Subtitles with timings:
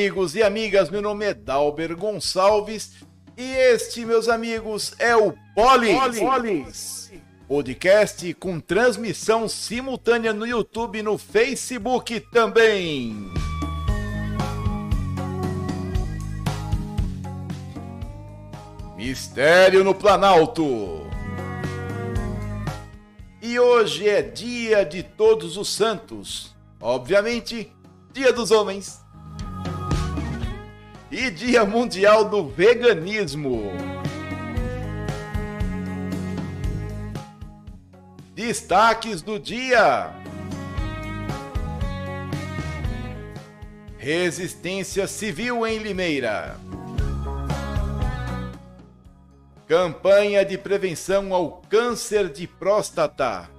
[0.00, 0.88] Amigos e amigas.
[0.88, 2.92] Meu nome é Dalber Gonçalves
[3.36, 6.18] e este, meus amigos, é o Polis.
[6.18, 7.12] Polis.
[7.46, 13.14] Podcast com transmissão simultânea no YouTube e no Facebook também.
[18.96, 21.06] Mistério no Planalto.
[23.42, 26.56] E hoje é dia de Todos os Santos.
[26.80, 27.70] Obviamente,
[28.14, 28.99] dia dos homens.
[31.10, 33.72] E dia mundial do veganismo.
[38.32, 40.14] Destaques do dia.
[43.98, 46.56] Resistência Civil em Limeira.
[49.66, 53.50] Campanha de prevenção ao câncer de próstata.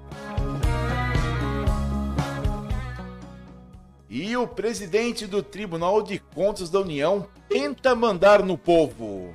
[4.13, 9.33] E o presidente do Tribunal de Contas da União tenta mandar no povo.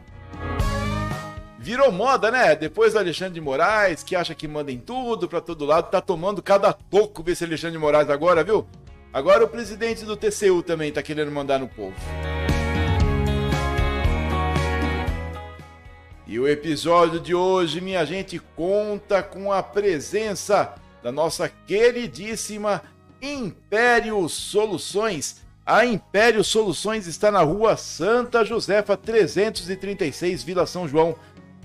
[1.59, 2.55] Virou moda, né?
[2.55, 6.03] Depois do Alexandre de Moraes, que acha que manda em tudo, para todo lado, tá
[6.03, 8.67] tomando cada toco desse Alexandre de Moraes agora, viu?
[9.15, 11.97] Agora o presidente do TCU também tá querendo mandar no povo.
[16.27, 22.83] E o episódio de hoje, minha gente, conta com a presença da nossa queridíssima
[23.27, 25.45] Império Soluções.
[25.65, 31.17] A Império Soluções está na rua Santa Josefa 336, Vila São João.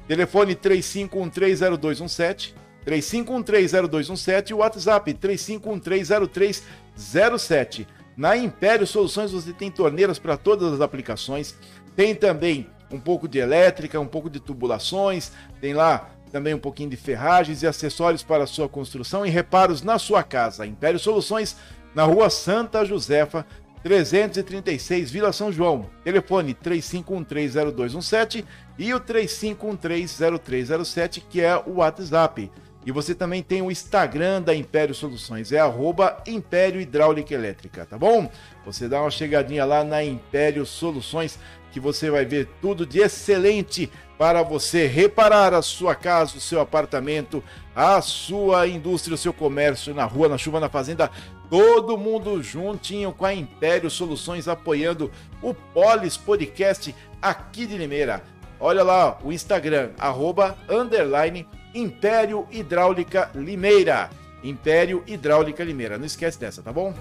[0.07, 7.85] Telefone 35130217, 35130217 e WhatsApp 35130307.
[8.17, 11.55] Na Império Soluções você tem torneiras para todas as aplicações.
[11.95, 15.31] Tem também um pouco de elétrica, um pouco de tubulações,
[15.61, 19.99] tem lá também um pouquinho de ferragens e acessórios para sua construção e reparos na
[19.99, 20.65] sua casa.
[20.65, 21.57] Império Soluções,
[21.93, 23.45] na rua Santa Josefa,
[23.83, 25.89] 336, Vila São João.
[26.03, 28.45] Telefone 35130217
[28.77, 32.51] e o 35130307, que é o WhatsApp.
[32.83, 37.95] E você também tem o Instagram da Império Soluções, é arroba Império Hidráulica Elétrica, tá
[37.95, 38.27] bom?
[38.65, 41.37] Você dá uma chegadinha lá na Império Soluções
[41.71, 46.61] que você vai ver tudo de excelente para você reparar a sua casa, o seu
[46.61, 47.43] apartamento,
[47.75, 51.09] a sua indústria, o seu comércio, na rua, na chuva, na fazenda,
[51.49, 55.09] todo mundo juntinho com a Império Soluções apoiando
[55.41, 58.21] o Polis Podcast aqui de Limeira.
[58.59, 64.09] Olha lá o Instagram, arroba, underline, Império Hidráulica Limeira.
[64.43, 65.97] Império Hidráulica Limeira.
[65.97, 66.93] Não esquece dessa, tá bom?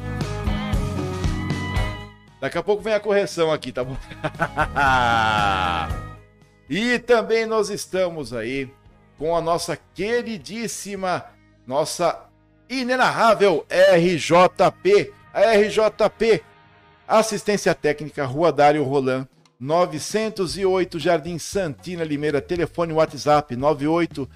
[2.40, 3.96] Daqui a pouco vem a correção aqui, tá bom?
[6.70, 8.72] e também nós estamos aí
[9.18, 11.26] com a nossa queridíssima,
[11.66, 12.26] nossa
[12.68, 15.12] inenarrável RJP.
[15.32, 16.42] A RJP,
[17.06, 19.28] Assistência Técnica, Rua Dário Roland,
[19.60, 24.28] 908 Jardim Santina Limeira, telefone WhatsApp 98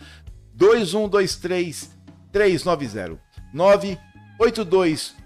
[0.52, 1.90] 2123
[2.30, 3.18] 390
[3.52, 5.16] 982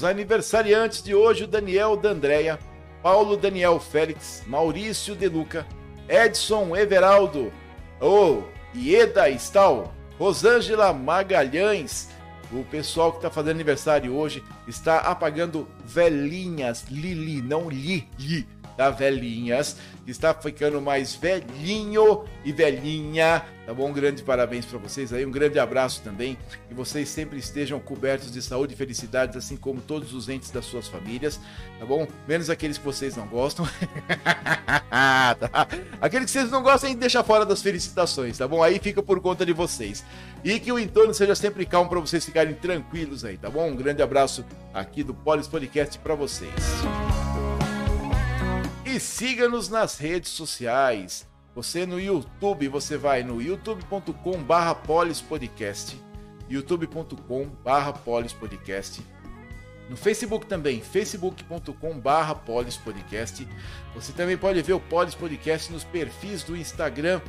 [0.00, 2.58] Os aniversariantes de hoje, o Daniel D'Andrea,
[3.02, 5.66] Paulo Daniel Félix, Maurício De Luca,
[6.08, 7.52] Edson Everaldo,
[8.00, 8.42] o
[8.74, 12.08] Ieda Stal, Rosângela Magalhães,
[12.50, 18.48] o pessoal que está fazendo aniversário hoje está apagando velhinhas, Lili, não Li, Li,
[18.80, 23.44] da Velhinhas, que está ficando mais velhinho e velhinha.
[23.66, 23.90] Tá bom?
[23.90, 26.38] Um grande parabéns para vocês aí, um grande abraço também.
[26.66, 30.64] Que vocês sempre estejam cobertos de saúde e felicidades, assim como todos os entes das
[30.64, 31.38] suas famílias,
[31.78, 32.08] tá bom?
[32.26, 33.68] Menos aqueles que vocês não gostam.
[34.88, 35.68] tá?
[36.00, 38.62] Aqueles que vocês não gostam, deixa fora das felicitações, tá bom?
[38.62, 40.02] Aí fica por conta de vocês.
[40.42, 43.68] E que o entorno seja sempre calmo para vocês ficarem tranquilos aí, tá bom?
[43.68, 44.42] Um grande abraço
[44.72, 46.50] aqui do Polis Podcast para vocês.
[48.92, 51.24] E siga-nos nas redes sociais.
[51.54, 55.96] Você no YouTube, você vai no youtube.com barra polispodcast,
[56.48, 59.00] youtube.com barra polispodcast,
[59.88, 63.46] no Facebook também, facebook.com barra polispodcast.
[63.94, 67.20] Você também pode ver o Polis Podcast nos perfis do Instagram,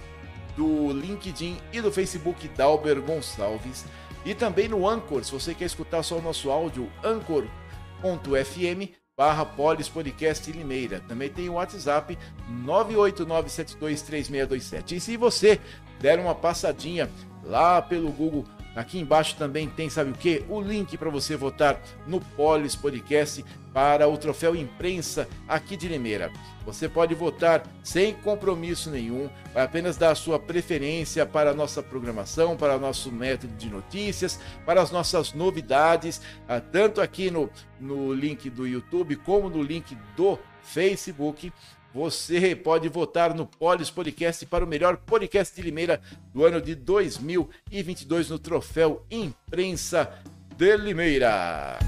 [0.58, 3.86] do LinkedIn e do Facebook Dalber Gonçalves.
[4.26, 7.52] E também no Anchor, se você quer escutar só o nosso áudio, anchor.fm
[9.22, 11.00] barra Polis Podcast Limeira.
[11.08, 12.18] Também tem o WhatsApp
[12.66, 14.94] 989723627.
[14.94, 15.60] E se você
[16.00, 17.08] der uma passadinha
[17.44, 20.46] lá pelo Google Aqui embaixo também tem, sabe o que?
[20.48, 26.32] O link para você votar no Polis Podcast para o troféu imprensa aqui de Limeira.
[26.66, 31.82] Você pode votar sem compromisso nenhum, vai apenas dar a sua preferência para a nossa
[31.82, 37.50] programação, para o nosso método de notícias, para as nossas novidades, ah, tanto aqui no,
[37.80, 41.52] no link do YouTube como no link do Facebook.
[41.94, 46.00] Você pode votar no Polis Podcast para o melhor podcast de Limeira
[46.34, 50.10] do ano de 2022 no troféu Imprensa
[50.56, 51.80] de Limeira.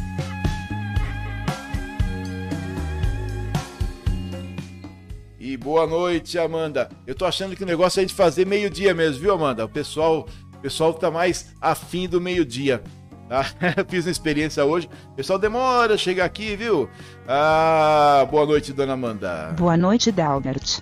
[5.57, 6.89] Boa noite, Amanda.
[7.05, 9.65] Eu tô achando que o negócio é gente fazer meio-dia mesmo, viu, Amanda?
[9.65, 12.83] O pessoal, o pessoal tá mais afim do meio-dia.
[13.27, 13.43] Tá?
[13.89, 14.89] Fiz uma experiência hoje.
[15.11, 16.89] O pessoal demora a chegar aqui, viu?
[17.27, 19.53] Ah, boa noite, dona Amanda.
[19.57, 20.81] Boa noite, Dalbert.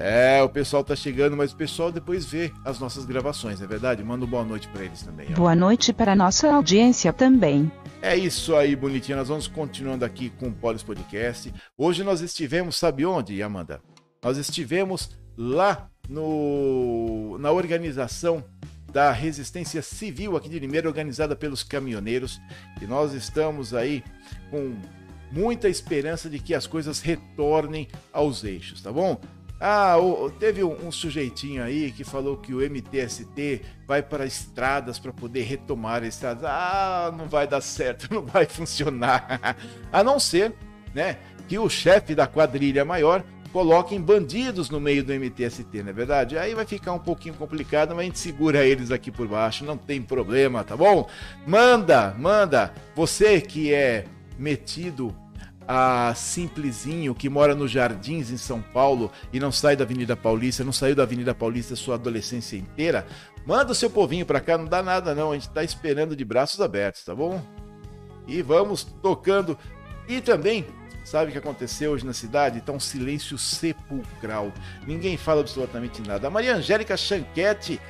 [0.00, 4.00] É, o pessoal tá chegando, mas o pessoal depois vê as nossas gravações, é verdade?
[4.04, 5.26] Manda um boa noite para eles também.
[5.32, 5.34] Ó.
[5.34, 7.70] Boa noite para nossa audiência também.
[8.00, 9.18] É isso aí, bonitinho.
[9.18, 11.52] Nós vamos continuando aqui com o Polis Podcast.
[11.76, 13.80] Hoje nós estivemos, sabe onde, Amanda?
[14.22, 18.44] Nós estivemos lá no, na organização
[18.92, 22.40] da resistência civil aqui de Limeira, organizada pelos caminhoneiros.
[22.80, 24.04] E nós estamos aí
[24.48, 24.76] com
[25.32, 29.20] muita esperança de que as coisas retornem aos eixos, tá bom?
[29.60, 29.96] Ah,
[30.38, 36.04] teve um, sujeitinho aí que falou que o MTST vai para estradas para poder retomar
[36.04, 36.44] estradas.
[36.44, 39.56] Ah, não vai dar certo, não vai funcionar.
[39.92, 40.54] A não ser,
[40.94, 41.18] né,
[41.48, 46.38] que o chefe da quadrilha maior coloquem bandidos no meio do MTST, não é verdade?
[46.38, 49.76] Aí vai ficar um pouquinho complicado, mas a gente segura eles aqui por baixo, não
[49.76, 51.08] tem problema, tá bom?
[51.46, 54.04] Manda, manda, você que é
[54.38, 55.16] metido
[55.70, 60.64] a Simplesinho, que mora nos Jardins, em São Paulo, e não sai da Avenida Paulista,
[60.64, 63.06] não saiu da Avenida Paulista sua adolescência inteira,
[63.46, 66.24] manda o seu povinho pra cá, não dá nada não, a gente tá esperando de
[66.24, 67.38] braços abertos, tá bom?
[68.26, 69.58] E vamos tocando.
[70.08, 70.64] E também
[71.08, 72.58] Sabe o que aconteceu hoje na cidade?
[72.58, 74.52] Está um silêncio sepulcral.
[74.86, 76.28] Ninguém fala absolutamente nada.
[76.28, 77.80] A Maria Angélica Chanquete,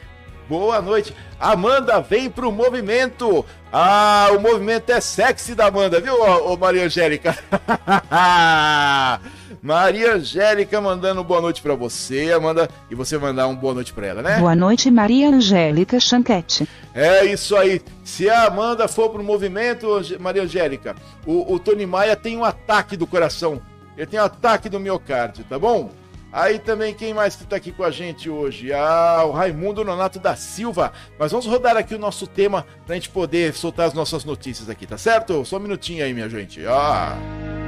[0.48, 1.14] boa noite.
[1.38, 3.44] Amanda, vem pro movimento.
[3.72, 7.36] Ah, o movimento é sexy da Amanda, viu, ô, ô Maria Angélica?
[9.62, 14.06] Maria Angélica mandando boa noite para você, Amanda, e você mandar um boa noite para
[14.06, 14.38] ela, né?
[14.38, 16.66] Boa noite, Maria Angélica Chanquete.
[16.94, 17.82] É isso aí.
[18.02, 22.96] Se a Amanda for pro movimento, Maria Angélica, o, o Tony Maia tem um ataque
[22.96, 23.60] do coração.
[23.96, 25.90] Ele tem um ataque do miocárdio, tá bom?
[26.38, 28.72] Aí também, quem mais que tá aqui com a gente hoje?
[28.72, 30.92] Ah, o Raimundo Nonato da Silva.
[31.18, 34.86] Mas vamos rodar aqui o nosso tema pra gente poder soltar as nossas notícias aqui,
[34.86, 35.44] tá certo?
[35.44, 36.64] Só um minutinho aí, minha gente.
[36.64, 37.67] Ah.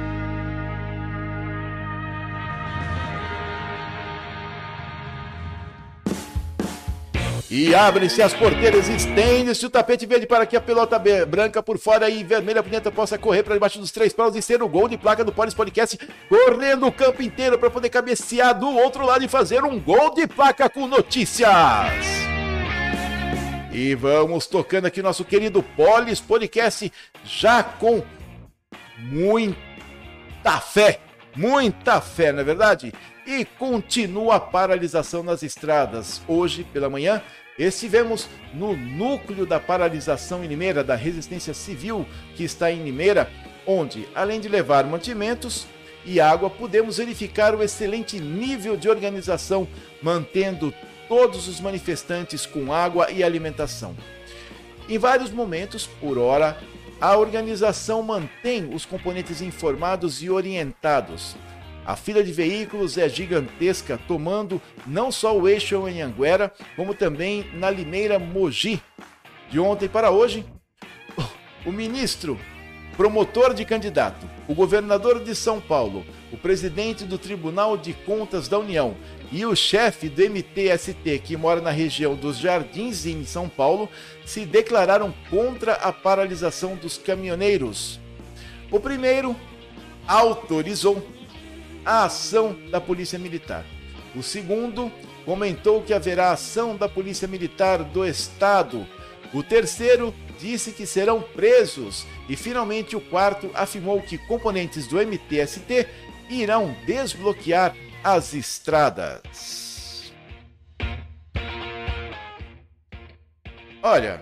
[7.53, 12.09] E abrem-se as porteiras, estende-se o tapete verde para que a pelota branca por fora
[12.09, 14.97] e vermelha dentro possa correr para debaixo dos três paus e ser o gol de
[14.97, 19.27] placa do Polis Podcast, correndo o campo inteiro para poder cabecear do outro lado e
[19.27, 21.49] fazer um gol de placa com notícias.
[23.69, 26.89] E vamos tocando aqui nosso querido Polis Podcast,
[27.25, 28.01] já com
[28.97, 29.57] muita
[30.61, 31.01] fé,
[31.35, 32.93] muita fé, não é verdade?
[33.27, 36.21] E continua a paralisação nas estradas.
[36.27, 37.21] Hoje pela manhã
[37.59, 42.05] Estivemos no núcleo da paralisação em Limeira, da resistência civil
[42.35, 43.29] que está em Limeira,
[43.67, 45.67] onde, além de levar mantimentos
[46.05, 49.67] e água, pudemos verificar o excelente nível de organização,
[50.01, 50.73] mantendo
[51.07, 53.95] todos os manifestantes com água e alimentação.
[54.89, 56.57] Em vários momentos, por hora,
[56.99, 61.35] a organização mantém os componentes informados e orientados.
[61.85, 67.45] A fila de veículos é gigantesca, tomando não só o eixo em Anguera, como também
[67.53, 68.81] na Limeira Mogi.
[69.49, 70.45] De ontem para hoje,
[71.65, 72.39] o ministro,
[72.95, 78.59] promotor de candidato, o governador de São Paulo, o presidente do Tribunal de Contas da
[78.59, 78.95] União
[79.31, 83.89] e o chefe do MTST, que mora na região dos Jardins, em São Paulo,
[84.23, 87.99] se declararam contra a paralisação dos caminhoneiros.
[88.69, 89.35] O primeiro
[90.07, 91.01] autorizou
[91.85, 93.65] a ação da Polícia Militar.
[94.15, 94.91] O segundo
[95.25, 98.85] comentou que haverá ação da Polícia Militar do Estado.
[99.33, 102.05] O terceiro disse que serão presos.
[102.27, 105.87] E finalmente o quarto afirmou que componentes do MTST
[106.29, 110.11] irão desbloquear as estradas.
[113.83, 114.21] Olha,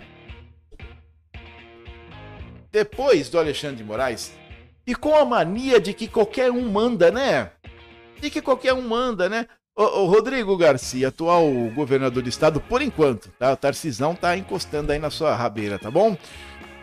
[2.72, 4.32] depois do Alexandre de Moraes,
[4.90, 7.52] e com a mania de que qualquer um manda, né?
[8.20, 9.46] De que qualquer um manda, né?
[9.76, 13.54] O, o Rodrigo Garcia, atual governador do estado, por enquanto, tá?
[13.54, 16.18] O Tarcisão tá encostando aí na sua rabeira, tá bom?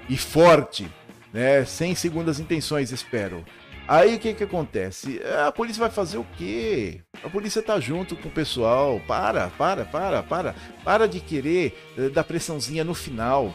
[0.09, 0.89] E forte,
[1.33, 1.65] né?
[1.65, 3.45] Sem segundas intenções, espero.
[3.89, 5.21] Aí o que que acontece?
[5.45, 7.01] A polícia vai fazer o quê?
[7.25, 9.01] A polícia tá junto com o pessoal.
[9.09, 10.55] Para, para, para, para.
[10.85, 13.53] Para de querer uh, dar pressãozinha no final.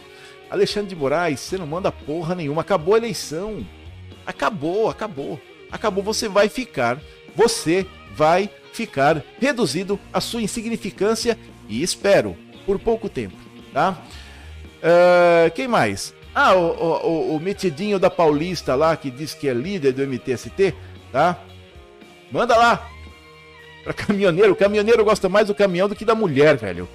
[0.50, 2.64] Alexandre de Moraes, você não manda porra nenhuma.
[2.64, 3.66] Acabou a eleição.
[4.26, 5.40] Acabou, acabou.
[5.72, 7.00] Acabou, você vai ficar,
[7.36, 11.38] você vai ficar reduzido à sua insignificância
[11.68, 12.36] e espero,
[12.66, 13.36] por pouco tempo,
[13.74, 13.98] tá?
[14.82, 16.14] Uh, quem mais?
[16.34, 20.74] Ah, o, o, o metidinho da Paulista lá, que diz que é líder do MTST,
[21.12, 21.40] tá?
[22.32, 22.90] Manda lá!
[23.84, 26.88] Pra caminhoneiro, o caminhoneiro gosta mais do caminhão do que da mulher, velho.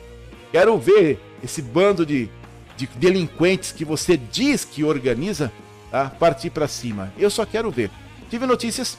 [0.53, 2.31] Quero ver esse bando de,
[2.77, 5.53] de delinquentes que você diz que organiza
[5.91, 6.11] tá?
[6.11, 7.13] partir para cima.
[7.19, 7.91] Eu só quero ver.
[8.29, 8.99] Tive notícias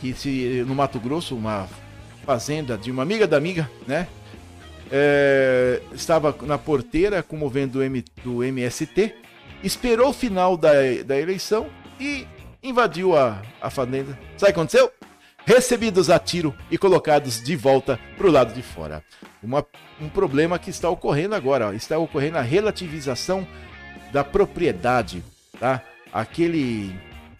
[0.00, 1.68] que se no Mato Grosso, uma
[2.24, 4.06] fazenda de uma amiga da amiga, né?
[4.90, 9.14] É, estava na porteira comovendo do, M, do MST,
[9.62, 10.72] esperou o final da,
[11.04, 11.66] da eleição
[11.98, 12.26] e
[12.62, 14.16] invadiu a, a fazenda.
[14.36, 14.92] Sabe o que aconteceu?
[15.44, 19.02] Recebidos a tiro e colocados de volta para o lado de fora.
[19.42, 19.64] Uma,
[20.00, 23.46] um problema que está ocorrendo agora, ó, está ocorrendo a relativização
[24.12, 25.22] da propriedade
[25.58, 25.82] tá?
[26.12, 26.94] Aquele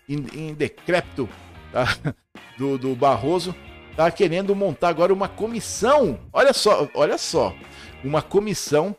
[0.08, 1.28] indecrépito
[1.72, 1.96] tá?
[2.58, 3.54] do, do Barroso
[3.96, 6.18] tá querendo montar agora uma comissão.
[6.32, 7.54] Olha só, olha só,
[8.04, 8.94] uma comissão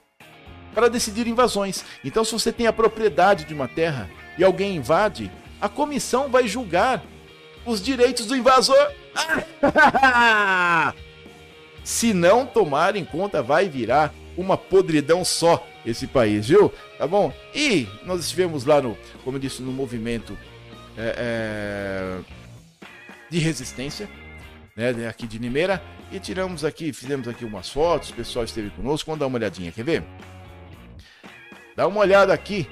[0.73, 1.83] para decidir invasões.
[2.03, 6.47] Então, se você tem a propriedade de uma terra e alguém invade, a comissão vai
[6.47, 7.03] julgar
[7.65, 8.91] os direitos do invasor.
[11.83, 16.71] se não tomar em conta, vai virar uma podridão só esse país, viu?
[16.97, 17.33] Tá bom?
[17.55, 20.37] E nós estivemos lá no, como eu disse, no movimento
[20.97, 22.19] é, é,
[23.29, 24.09] de resistência,
[24.75, 29.05] né, aqui de Limeira, e tiramos aqui, fizemos aqui umas fotos, o pessoal esteve conosco,
[29.07, 30.03] vamos dar uma olhadinha, quer ver?
[31.75, 32.67] Dá uma olhada aqui.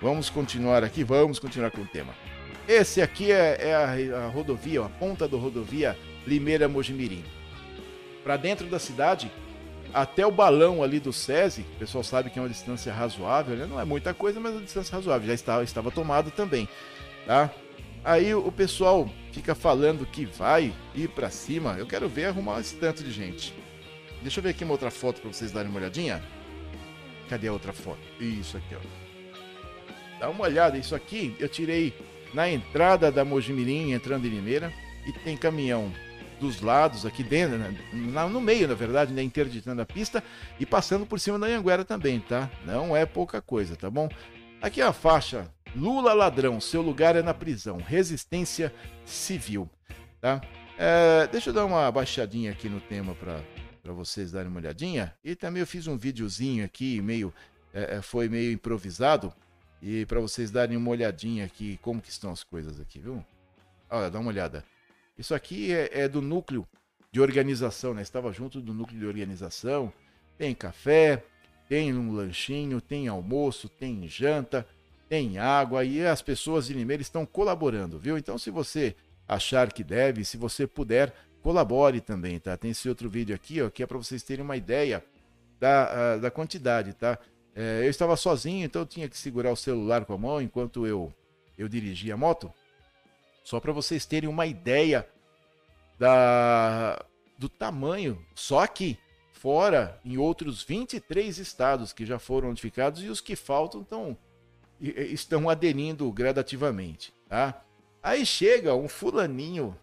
[0.00, 2.14] Vamos continuar aqui, vamos continuar com o tema.
[2.68, 7.24] Esse aqui é, é a, a, rodovia, a ponta da rodovia Limeira-Mojimirim.
[8.22, 9.30] Para dentro da cidade,
[9.92, 13.66] até o balão ali do SESI, o pessoal sabe que é uma distância razoável, né?
[13.66, 16.68] não é muita coisa, mas é uma distância razoável, já estava, estava tomado também,
[17.26, 17.50] tá?
[18.04, 22.76] Aí o pessoal fica falando que vai ir para cima, eu quero ver arrumar esse
[22.76, 23.52] tanto de gente.
[24.22, 26.22] Deixa eu ver aqui uma outra foto para vocês darem uma olhadinha.
[27.28, 28.00] Cadê a outra foto?
[28.18, 30.18] Isso aqui, ó.
[30.18, 31.92] Dá uma olhada, isso aqui eu tirei
[32.34, 34.72] na entrada da Mojimirim, entrando em Limeira,
[35.06, 35.92] e tem caminhão
[36.38, 37.74] dos lados, aqui dentro, né?
[38.30, 39.22] no meio, na verdade, né?
[39.22, 40.22] interditando a pista
[40.58, 42.50] e passando por cima da Anguera também, tá?
[42.64, 44.08] Não é pouca coisa, tá bom?
[44.60, 48.72] Aqui é a faixa Lula ladrão, seu lugar é na prisão, resistência
[49.04, 49.68] civil,
[50.20, 50.40] tá?
[50.78, 53.42] É, deixa eu dar uma baixadinha aqui no tema para
[53.82, 55.14] para vocês darem uma olhadinha.
[55.24, 57.32] E também eu fiz um videozinho aqui, meio
[57.72, 59.32] é, é foi meio improvisado
[59.80, 63.24] e para vocês darem uma olhadinha aqui como que estão as coisas aqui, viu?
[63.88, 64.62] Olha, dá uma olhada.
[65.18, 66.66] Isso aqui é, é do núcleo
[67.10, 68.02] de organização, né?
[68.02, 69.92] Estava junto do núcleo de organização.
[70.36, 71.24] Tem café,
[71.68, 74.66] tem um lanchinho, tem almoço, tem janta,
[75.08, 78.16] tem água e as pessoas de Limeira estão colaborando, viu?
[78.16, 78.94] Então, se você
[79.26, 82.56] achar que deve, se você puder, colabore também, tá?
[82.56, 85.04] Tem esse outro vídeo aqui, ó, que é para vocês terem uma ideia
[85.58, 87.18] da, da quantidade, tá?
[87.54, 90.86] É, eu estava sozinho, então eu tinha que segurar o celular com a mão enquanto
[90.86, 91.12] eu,
[91.56, 92.52] eu dirigia a moto.
[93.48, 95.08] Só para vocês terem uma ideia
[95.98, 97.02] da,
[97.38, 98.98] do tamanho, só aqui,
[99.32, 104.18] fora em outros 23 estados que já foram notificados e os que faltam estão,
[104.78, 107.10] estão aderindo gradativamente.
[107.26, 107.64] Tá?
[108.02, 109.74] Aí chega um fulaninho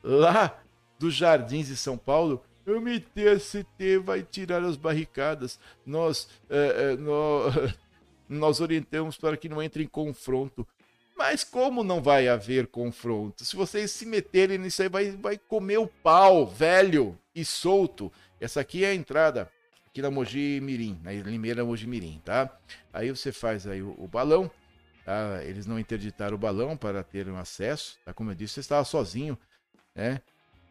[0.00, 0.56] lá
[0.96, 2.40] dos Jardins de São Paulo.
[2.64, 5.58] O MTST vai tirar as barricadas.
[5.84, 7.74] Nós, é, é, nós,
[8.28, 10.64] nós orientamos para que não entre em confronto.
[11.18, 13.44] Mas como não vai haver confronto?
[13.44, 18.12] Se vocês se meterem nisso aí, vai, vai comer o pau, velho e solto.
[18.40, 19.50] Essa aqui é a entrada
[19.88, 22.56] aqui na Mogi Mirim, na Limeira Mogi Mirim, tá?
[22.92, 24.48] Aí você faz aí o, o balão,
[25.04, 25.42] tá?
[25.42, 28.14] Eles não interditaram o balão para ter um acesso, tá?
[28.14, 29.36] Como eu disse, você estava sozinho,
[29.96, 30.22] né?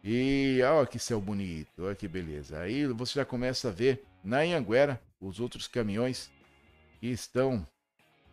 [0.02, 2.58] E olha que céu bonito, olha que beleza.
[2.60, 6.30] Aí você já começa a ver na Anhanguera os outros caminhões
[7.00, 7.66] que estão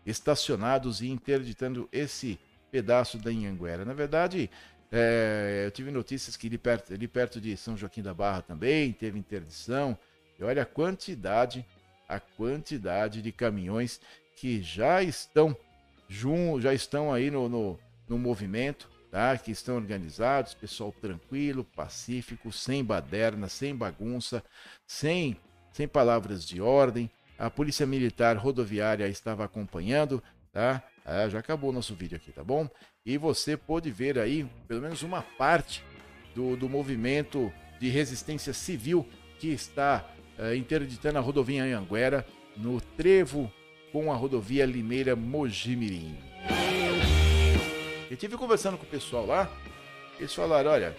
[0.06, 2.40] estacionados e interditando esse
[2.72, 3.86] pedaço da Inhanguera.
[3.86, 4.50] Na verdade,
[4.92, 8.92] é, eu tive notícias que ali perto, ali perto de São Joaquim da Barra também
[8.92, 9.98] teve interdição.
[10.40, 11.66] E olha a quantidade,
[12.08, 14.00] a quantidade de caminhões
[14.36, 15.56] que já estão
[16.60, 19.36] já estão aí no, no, no movimento, tá?
[19.38, 24.44] Que estão organizados, pessoal tranquilo, pacífico, sem baderna, sem bagunça,
[24.86, 25.36] sem
[25.76, 30.82] sem palavras de ordem, a Polícia Militar Rodoviária estava acompanhando, tá?
[31.06, 32.68] Ah, já acabou o nosso vídeo aqui, tá bom?
[33.06, 35.84] E você pode ver aí, pelo menos uma parte
[36.34, 40.06] do, do movimento de resistência civil que está
[40.40, 42.26] uh, interditando a rodovia Anhanguera
[42.58, 43.52] no trevo
[43.92, 46.18] com a rodovia Limeira Mojimirim.
[48.10, 49.52] Eu tive conversando com o pessoal lá,
[50.18, 50.96] eles falaram, olha,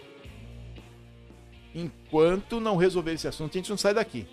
[1.75, 4.26] enquanto não resolver esse assunto, a gente não sai daqui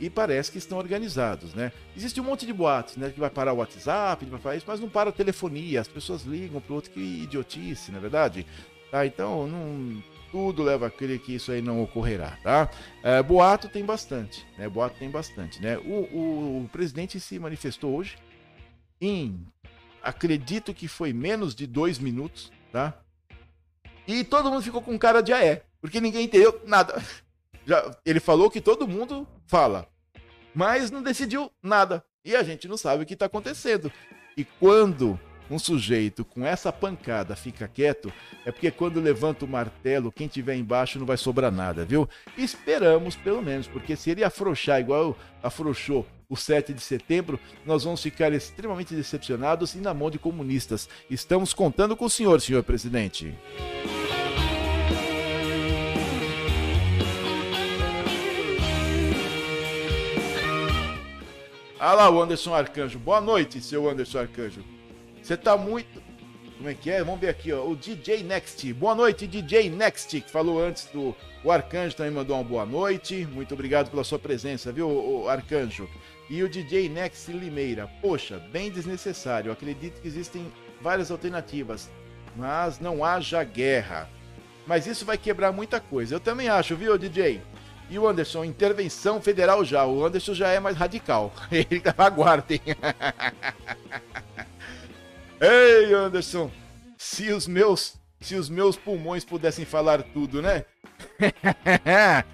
[0.00, 1.72] e parece que estão organizados, né?
[1.96, 3.10] Existe um monte de boatos, né?
[3.10, 6.22] Que vai parar o WhatsApp, vai parar isso, mas não para a telefonia, as pessoas
[6.22, 8.46] ligam para outro, que idiotice, na é verdade?
[8.90, 12.70] Tá, então, não, tudo leva a crer que isso aí não ocorrerá, tá?
[13.02, 14.68] É, boato tem bastante, né?
[14.68, 15.78] Boato tem bastante, né?
[15.78, 18.16] O, o, o presidente se manifestou hoje
[19.00, 19.46] em,
[20.02, 22.94] acredito que foi menos de dois minutos, tá?
[24.06, 27.02] E todo mundo ficou com cara de aé, porque ninguém entendeu nada.
[27.66, 29.88] Já, ele falou que todo mundo fala,
[30.54, 32.04] mas não decidiu nada.
[32.24, 33.92] E a gente não sabe o que está acontecendo.
[34.36, 35.18] E quando
[35.50, 38.12] um sujeito com essa pancada fica quieto,
[38.44, 42.08] é porque quando levanta o martelo, quem tiver embaixo não vai sobrar nada, viu?
[42.36, 48.02] Esperamos, pelo menos, porque se ele afrouxar igual afrouxou o 7 de setembro, nós vamos
[48.02, 50.88] ficar extremamente decepcionados e na mão de comunistas.
[51.10, 53.34] Estamos contando com o senhor, senhor presidente.
[61.78, 63.00] Ah lá, o Anderson Arcanjo.
[63.00, 64.64] Boa noite, seu Anderson Arcanjo.
[65.20, 66.00] Você tá muito.
[66.56, 67.02] Como é que é?
[67.02, 67.66] Vamos ver aqui, ó.
[67.66, 68.72] O DJ Next.
[68.74, 71.14] Boa noite, DJ Next, que falou antes do.
[71.42, 73.26] O Arcanjo também mandou uma boa noite.
[73.26, 75.88] Muito obrigado pela sua presença, viu, Arcanjo?
[76.30, 77.90] E o DJ Next Limeira.
[78.00, 79.50] Poxa, bem desnecessário.
[79.50, 80.46] Acredito que existem
[80.80, 81.90] várias alternativas,
[82.36, 84.08] mas não haja guerra.
[84.64, 86.14] Mas isso vai quebrar muita coisa.
[86.14, 87.42] Eu também acho, viu, DJ?
[87.90, 89.84] E o Anderson, intervenção federal já.
[89.86, 91.32] O Anderson já é mais radical.
[91.52, 92.60] Ele aguardem.
[95.40, 96.50] Ei, Anderson,
[96.96, 100.64] se os meus, se os meus pulmões pudessem falar tudo, né?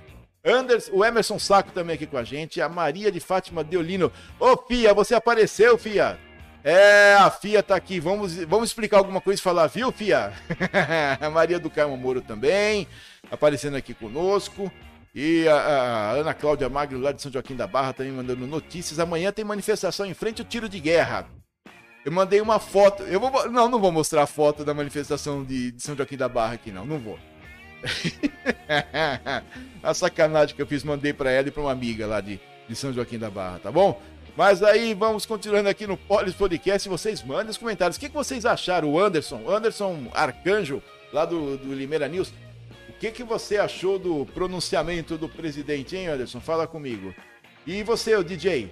[0.45, 4.13] Anderson, o Emerson Saco também aqui com a gente, a Maria de Fátima Deolino.
[4.39, 6.19] Ô, Fia, você apareceu, Fia?
[6.63, 7.99] É, a Fia tá aqui.
[7.99, 10.33] Vamos, vamos explicar alguma coisa e falar, viu, Fia?
[11.21, 12.87] a Maria do Carmo Moro também,
[13.31, 14.73] aparecendo aqui conosco.
[15.14, 19.01] E a, a, Ana Cláudia Magno, lá de São Joaquim da Barra, também mandando notícias.
[19.01, 21.27] Amanhã tem manifestação em frente ao tiro de guerra.
[22.05, 23.03] Eu mandei uma foto.
[23.03, 26.29] Eu vou, não, não vou mostrar a foto da manifestação de, de São Joaquim da
[26.29, 26.87] Barra aqui, não.
[26.87, 27.18] Não vou.
[29.83, 32.77] a sacanagem que eu fiz, mandei para ela e para uma amiga lá de, de
[32.77, 34.01] São Joaquim da Barra, tá bom?
[34.37, 36.88] Mas aí vamos continuando aqui no Polis Podcast.
[36.88, 37.96] Vocês mandem os comentários.
[37.96, 38.88] O que, que vocês acharam?
[38.88, 40.81] O Anderson, Anderson Arcanjo,
[41.12, 42.33] lá do, do Limeira News
[43.01, 46.39] que, que você achou do pronunciamento do presidente, hein, Anderson?
[46.39, 47.15] Fala comigo.
[47.67, 48.71] E você, o DJ?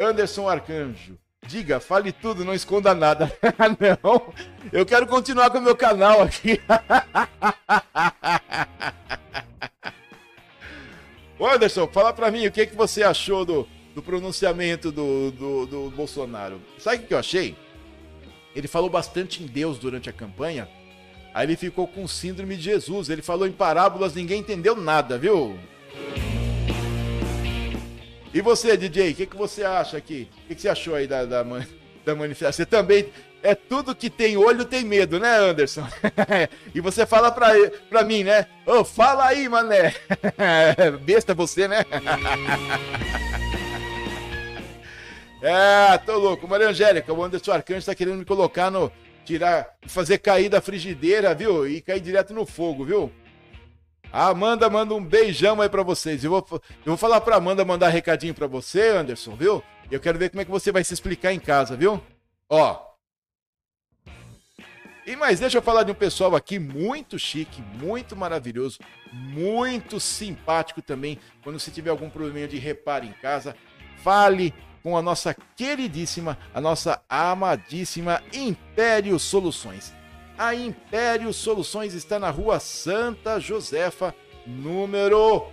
[0.00, 1.16] Anderson Arcanjo.
[1.46, 3.32] Diga, fale tudo, não esconda nada.
[4.02, 4.34] não,
[4.72, 6.60] eu quero continuar com o meu canal aqui.
[11.40, 13.64] Anderson, fala pra mim o que, que você achou do,
[13.94, 16.60] do pronunciamento do, do, do Bolsonaro.
[16.78, 17.56] Sabe o que eu achei?
[18.56, 20.68] Ele falou bastante em Deus durante a campanha
[21.32, 23.08] Aí ele ficou com síndrome de Jesus.
[23.08, 25.56] Ele falou em parábolas, ninguém entendeu nada, viu?
[28.32, 30.28] E você, DJ, o que, que você acha aqui?
[30.44, 31.42] O que, que você achou aí da, da,
[32.04, 32.52] da manifestação?
[32.52, 33.08] Você também.
[33.42, 35.88] É tudo que tem olho tem medo, né, Anderson?
[36.74, 37.52] e você fala pra,
[37.88, 38.46] pra mim, né?
[38.66, 39.94] Ô, oh, fala aí, mané!
[41.00, 41.78] Besta você, né?
[45.42, 46.46] é, tô louco.
[46.46, 48.92] Maria Angélica, o Anderson Arcanjo tá querendo me colocar no,
[49.30, 51.68] tirar, fazer cair da frigideira, viu?
[51.68, 53.12] E cair direto no fogo, viu?
[54.12, 56.24] A Amanda manda um beijão aí para vocês.
[56.24, 59.62] Eu vou, eu vou falar pra Amanda mandar recadinho para você, Anderson, viu?
[59.88, 62.02] Eu quero ver como é que você vai se explicar em casa, viu?
[62.48, 62.90] Ó.
[65.06, 68.78] E mais, deixa eu falar de um pessoal aqui muito chique, muito maravilhoso,
[69.12, 71.18] muito simpático também.
[71.42, 73.56] Quando você tiver algum problema de reparo em casa,
[74.02, 79.92] fale com a nossa queridíssima, a nossa amadíssima Império Soluções.
[80.38, 84.14] A Império Soluções está na rua Santa Josefa,
[84.46, 85.46] número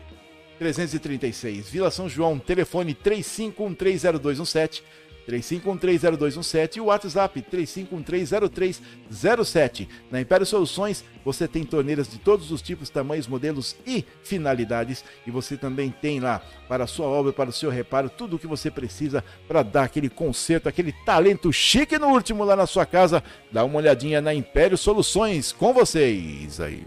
[0.58, 4.84] 336, Vila São João, telefone 35130217
[5.28, 9.88] 35130217 e o WhatsApp 35130307.
[10.10, 15.32] Na Império Soluções você tem torneiras de todos os tipos, tamanhos, modelos e finalidades e
[15.32, 18.48] você também tem lá para a sua obra, para o seu reparo, tudo o que
[18.48, 23.24] você precisa para dar aquele conserto, aquele talento chique no último lá na sua casa.
[23.52, 26.86] Dá uma olhadinha na Império Soluções com vocês aí.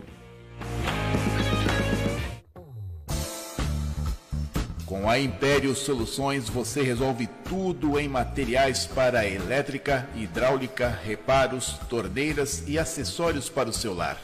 [5.00, 12.78] Com a Império Soluções você resolve tudo em materiais para elétrica, hidráulica, reparos, torneiras e
[12.78, 14.20] acessórios para o seu lar.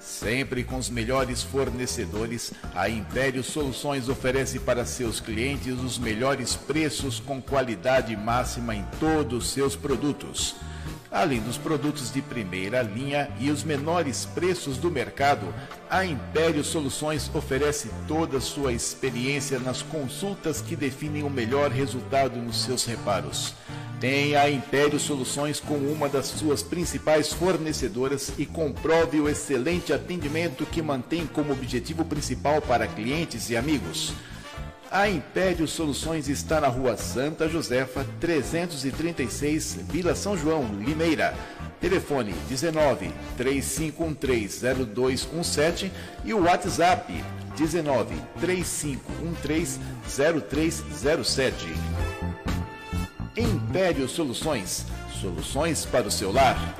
[0.00, 7.20] Sempre com os melhores fornecedores, a Império Soluções oferece para seus clientes os melhores preços
[7.20, 10.56] com qualidade máxima em todos os seus produtos
[11.12, 15.46] além dos produtos de primeira linha e os menores preços do mercado,
[15.90, 22.36] a Império Soluções oferece toda a sua experiência nas consultas que definem o melhor resultado
[22.40, 23.54] nos seus reparos.
[24.00, 30.66] Tenha a Império Soluções como uma das suas principais fornecedoras e comprove o excelente atendimento
[30.66, 34.12] que mantém como objetivo principal para clientes e amigos.
[34.92, 41.32] A Império Soluções está na rua Santa Josefa, 336, Vila São João, Limeira.
[41.80, 44.60] Telefone 19 3513
[44.94, 45.90] 0217
[46.26, 47.10] e o WhatsApp
[47.56, 51.66] 19 3513 0307.
[53.34, 54.84] Império Soluções.
[55.22, 56.76] Soluções para o seu lar.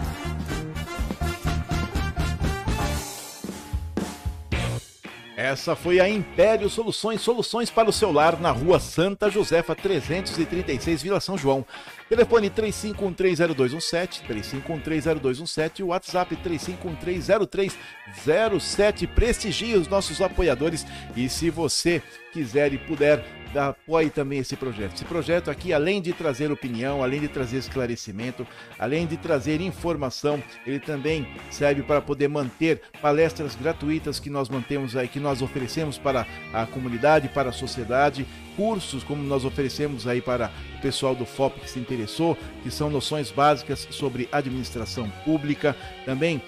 [5.42, 11.18] Essa foi a Império Soluções, soluções para o celular na rua Santa Josefa 336, Vila
[11.18, 11.66] São João.
[12.08, 19.08] Telefone 35130217, 35130217 e WhatsApp 35130307.
[19.08, 22.00] Prestigie os nossos apoiadores e se você
[22.32, 24.94] quiser e puder apoie também esse projeto.
[24.94, 28.46] Esse projeto aqui, além de trazer opinião, além de trazer esclarecimento,
[28.78, 34.96] além de trazer informação, ele também serve para poder manter palestras gratuitas que nós mantemos
[34.96, 40.20] aí, que nós oferecemos para a comunidade, para a sociedade, cursos como nós oferecemos aí
[40.20, 45.76] para o pessoal do FOP que se interessou, que são noções básicas sobre administração pública,
[46.04, 46.42] também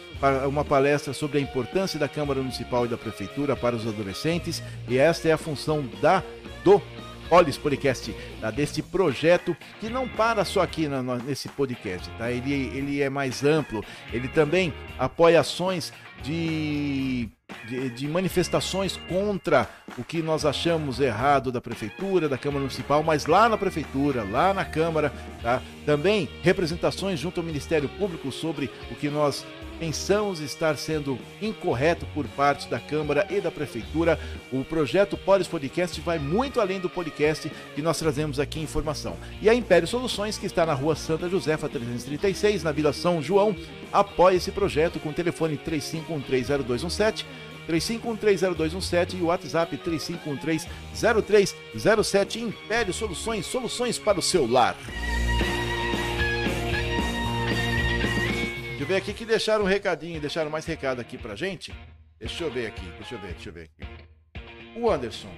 [0.49, 4.97] uma palestra sobre a importância da Câmara Municipal e da Prefeitura para os adolescentes, e
[4.97, 6.23] esta é a função da
[6.65, 6.83] do
[7.29, 8.51] Polis Podcast, tá?
[8.51, 12.31] deste projeto que não para só aqui no, nesse podcast, tá?
[12.31, 17.29] Ele, ele é mais amplo, ele também apoia ações de,
[17.67, 23.27] de, de, manifestações contra o que nós achamos errado da prefeitura, da Câmara Municipal, mas
[23.27, 25.63] lá na prefeitura, lá na Câmara, tá?
[25.87, 29.45] Também representações junto ao Ministério Público sobre o que nós
[29.79, 34.19] pensamos estar sendo incorreto por parte da Câmara e da Prefeitura.
[34.53, 39.17] O projeto Polis Podcast vai muito além do podcast que nós trazemos aqui informação.
[39.43, 43.55] E a Império Soluções, que está na rua Santa Josefa 336, na Vila São João,
[43.93, 47.25] apoia esse projeto com o telefone 35130217.
[47.69, 54.77] 35130217 e o WhatsApp 35130307 Império Soluções, soluções para o seu lar.
[58.85, 61.75] eu ver aqui que deixaram um recadinho, deixaram mais recado aqui pra gente.
[62.19, 63.83] Deixa eu ver aqui, deixa eu ver, deixa eu ver aqui.
[64.77, 65.33] O Anderson.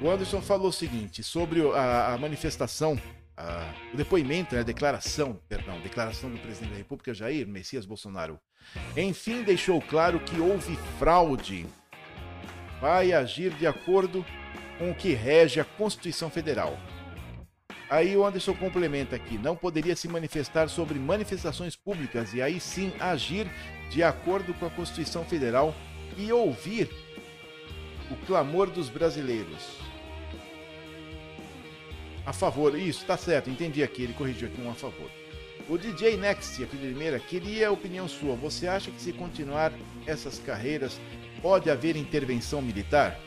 [0.00, 2.96] O Anderson falou o seguinte sobre a, a manifestação,
[3.92, 8.38] o depoimento, né, a declaração, perdão, declaração do presidente da República Jair Messias Bolsonaro.
[8.96, 11.66] Enfim, deixou claro que houve fraude.
[12.80, 14.24] Vai agir de acordo
[14.78, 16.78] com o que rege a Constituição Federal.
[17.88, 22.92] Aí o Anderson complementa aqui: não poderia se manifestar sobre manifestações públicas e aí sim
[22.98, 23.46] agir
[23.90, 25.74] de acordo com a Constituição Federal
[26.16, 26.90] e ouvir
[28.10, 29.78] o clamor dos brasileiros.
[32.24, 35.08] A favor, isso, tá certo, entendi aqui, ele corrigiu aqui um a favor.
[35.68, 38.36] O DJ Next, aqui de queria a opinião sua.
[38.36, 39.72] Você acha que se continuar
[40.06, 41.00] essas carreiras
[41.42, 43.18] pode haver intervenção militar?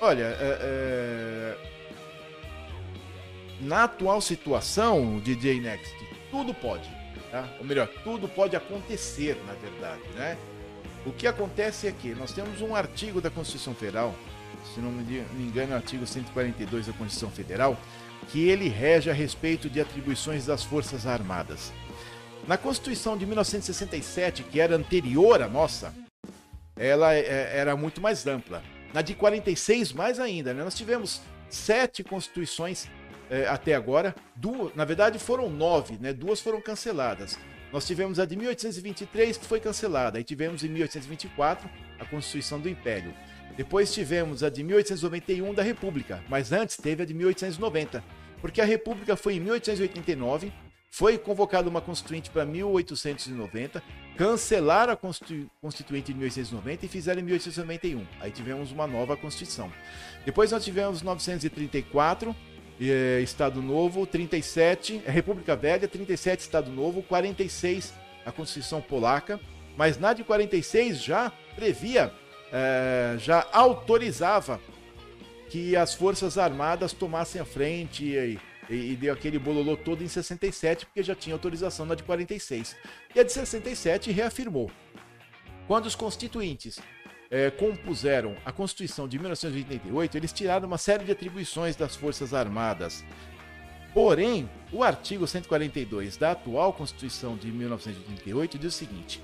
[0.00, 1.56] Olha, é, é...
[3.60, 5.92] na atual situação, DJ Next,
[6.30, 6.88] tudo pode,
[7.32, 7.48] tá?
[7.58, 10.38] Ou melhor, tudo pode acontecer, na verdade, né?
[11.04, 14.14] O que acontece é que nós temos um artigo da Constituição Federal,
[14.74, 17.76] se não me engano, é o artigo 142 da Constituição Federal,
[18.30, 21.72] que ele rege a respeito de atribuições das Forças Armadas.
[22.46, 25.94] Na Constituição de 1967, que era anterior à nossa,
[26.76, 28.62] ela é, era muito mais ampla.
[28.92, 30.52] Na de 46, mais ainda.
[30.52, 30.62] Né?
[30.62, 32.88] Nós tivemos sete constituições
[33.30, 34.14] é, até agora.
[34.36, 36.12] Duas, na verdade, foram nove, né?
[36.12, 37.38] duas foram canceladas.
[37.72, 40.18] Nós tivemos a de 1823, que foi cancelada.
[40.18, 43.12] Aí tivemos em 1824 a Constituição do Império.
[43.56, 48.02] Depois tivemos a de 1891 da República, mas antes teve a de 1890,
[48.40, 50.52] porque a República foi em 1889,
[50.90, 53.82] foi convocada uma constituinte para 1890,
[54.16, 58.06] cancelaram a constituinte em 1890 e fizeram em 1891.
[58.20, 59.72] Aí tivemos uma nova Constituição.
[60.24, 62.34] Depois nós tivemos 934,
[62.80, 67.92] é, Estado Novo, 37, é República Velha, 37 Estado Novo, 46
[68.24, 69.40] a Constituição Polaca,
[69.76, 72.12] mas na de 46 já previa,
[72.56, 74.60] é, já autorizava
[75.50, 78.38] que as Forças Armadas tomassem a frente e,
[78.70, 82.76] e, e, deu aquele bololô todo em 67, porque já tinha autorização na de 46.
[83.12, 84.70] E a de 67 reafirmou.
[85.66, 86.78] Quando os constituintes
[87.28, 93.04] é, compuseram a Constituição de 1988, eles tiraram uma série de atribuições das Forças Armadas.
[93.92, 99.20] Porém, o artigo 142 da atual Constituição de 1988 diz o seguinte: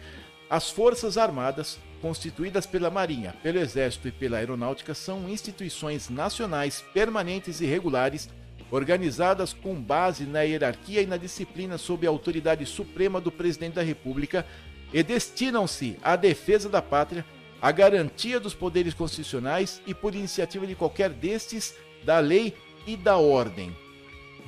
[0.48, 7.60] as Forças Armadas, constituídas pela Marinha, pelo Exército e pela Aeronáutica, são instituições nacionais permanentes
[7.60, 8.28] e regulares,
[8.70, 13.82] organizadas com base na hierarquia e na disciplina sob a autoridade suprema do Presidente da
[13.82, 14.46] República
[14.92, 17.24] e destinam-se à defesa da pátria
[17.60, 23.18] a garantia dos poderes constitucionais e, por iniciativa de qualquer destes, da lei e da
[23.18, 23.76] ordem.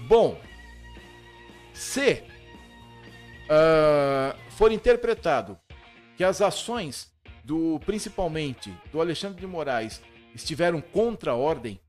[0.08, 0.40] Bom,
[1.74, 2.22] se
[3.44, 5.58] uh, for interpretado
[6.16, 7.11] que as ações
[7.44, 10.00] do principalmente do Alexandre de Moraes
[10.34, 11.80] estiveram contra a ordem,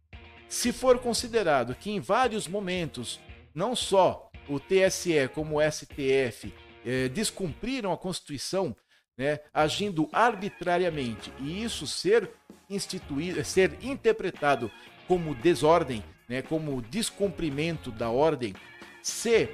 [0.47, 3.19] se for considerado que em vários momentos
[3.53, 6.53] não só o TSE como o STF
[6.85, 8.75] eh, descumpriram a Constituição
[9.17, 12.29] né, agindo arbitrariamente e isso ser
[12.69, 14.71] instituído, ser interpretado
[15.07, 18.53] como desordem, né, como descumprimento da ordem,
[19.01, 19.49] se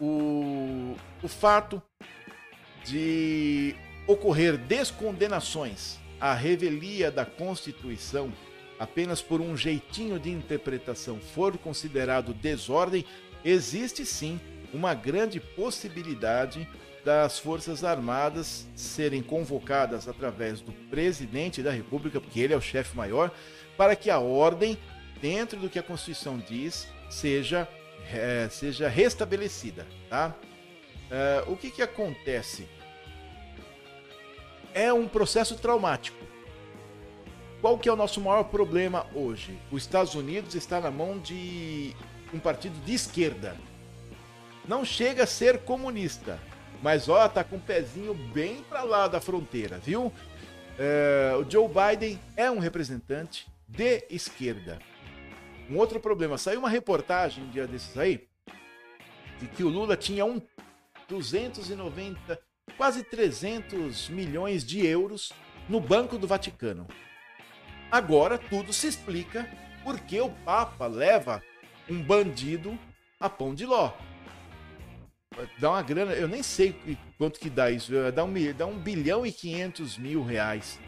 [0.00, 1.82] o, o fato
[2.84, 3.74] de
[4.08, 8.32] ocorrer descondenações à revelia da Constituição
[8.78, 13.04] apenas por um jeitinho de interpretação for considerado desordem,
[13.44, 14.40] existe sim
[14.72, 16.66] uma grande possibilidade
[17.04, 22.96] das Forças Armadas serem convocadas através do presidente da República, porque ele é o chefe
[22.96, 23.30] maior,
[23.76, 24.76] para que a ordem,
[25.20, 27.68] dentro do que a Constituição diz, seja,
[28.12, 29.86] é, seja restabelecida.
[30.08, 30.34] Tá?
[31.10, 32.68] É, o que, que acontece?
[34.78, 36.24] É um processo traumático.
[37.60, 39.58] Qual que é o nosso maior problema hoje?
[39.72, 41.96] Os Estados Unidos está na mão de
[42.32, 43.56] um partido de esquerda.
[44.68, 46.38] Não chega a ser comunista,
[46.80, 50.12] mas ó, tá com o um pezinho bem para lá da fronteira, viu?
[50.78, 54.78] É, o Joe Biden é um representante de esquerda.
[55.68, 58.28] Um outro problema, saiu uma reportagem um dia desses aí
[59.40, 60.40] de que o Lula tinha um
[61.08, 62.40] 290,
[62.78, 65.32] quase 300 milhões de euros
[65.68, 66.86] no Banco do Vaticano.
[67.90, 69.46] Agora tudo se explica
[69.84, 71.42] porque o Papa leva
[71.90, 72.78] um bandido
[73.20, 73.92] a pão de ló
[75.58, 76.74] dá uma grana, eu nem sei
[77.16, 80.78] quanto que dá isso, dá um, dá um bilhão e quinhentos mil reais,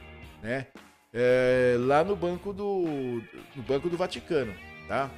[0.42, 0.66] né?
[1.12, 3.22] É, lá no banco do
[3.54, 4.54] no banco do Vaticano,
[4.86, 5.10] tá?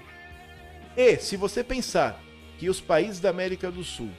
[0.96, 2.18] E se você pensar
[2.58, 4.10] que os países da América do Sul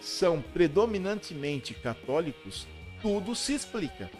[0.00, 2.66] são predominantemente católicos,
[3.02, 4.10] tudo se explica.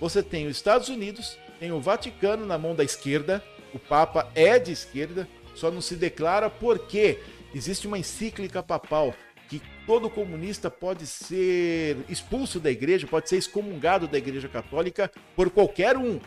[0.00, 4.58] Você tem os Estados Unidos, tem o Vaticano na mão da esquerda, o Papa é
[4.58, 7.18] de esquerda, só não se declara porque
[7.54, 9.14] existe uma encíclica papal
[9.48, 15.50] que todo comunista pode ser expulso da igreja, pode ser excomungado da igreja católica por
[15.50, 16.18] qualquer um,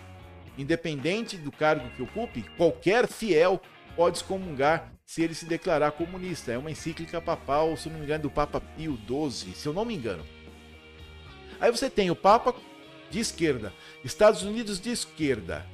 [0.58, 3.62] independente do cargo que ocupe, qualquer fiel
[3.96, 6.52] pode excomungar se ele se declarar comunista.
[6.52, 9.86] É uma encíclica papal, se não me engano, do Papa Pio XII, se eu não
[9.86, 10.24] me engano.
[11.60, 12.54] Aí você tem o Papa
[13.10, 15.66] de esquerda, Estados Unidos de esquerda.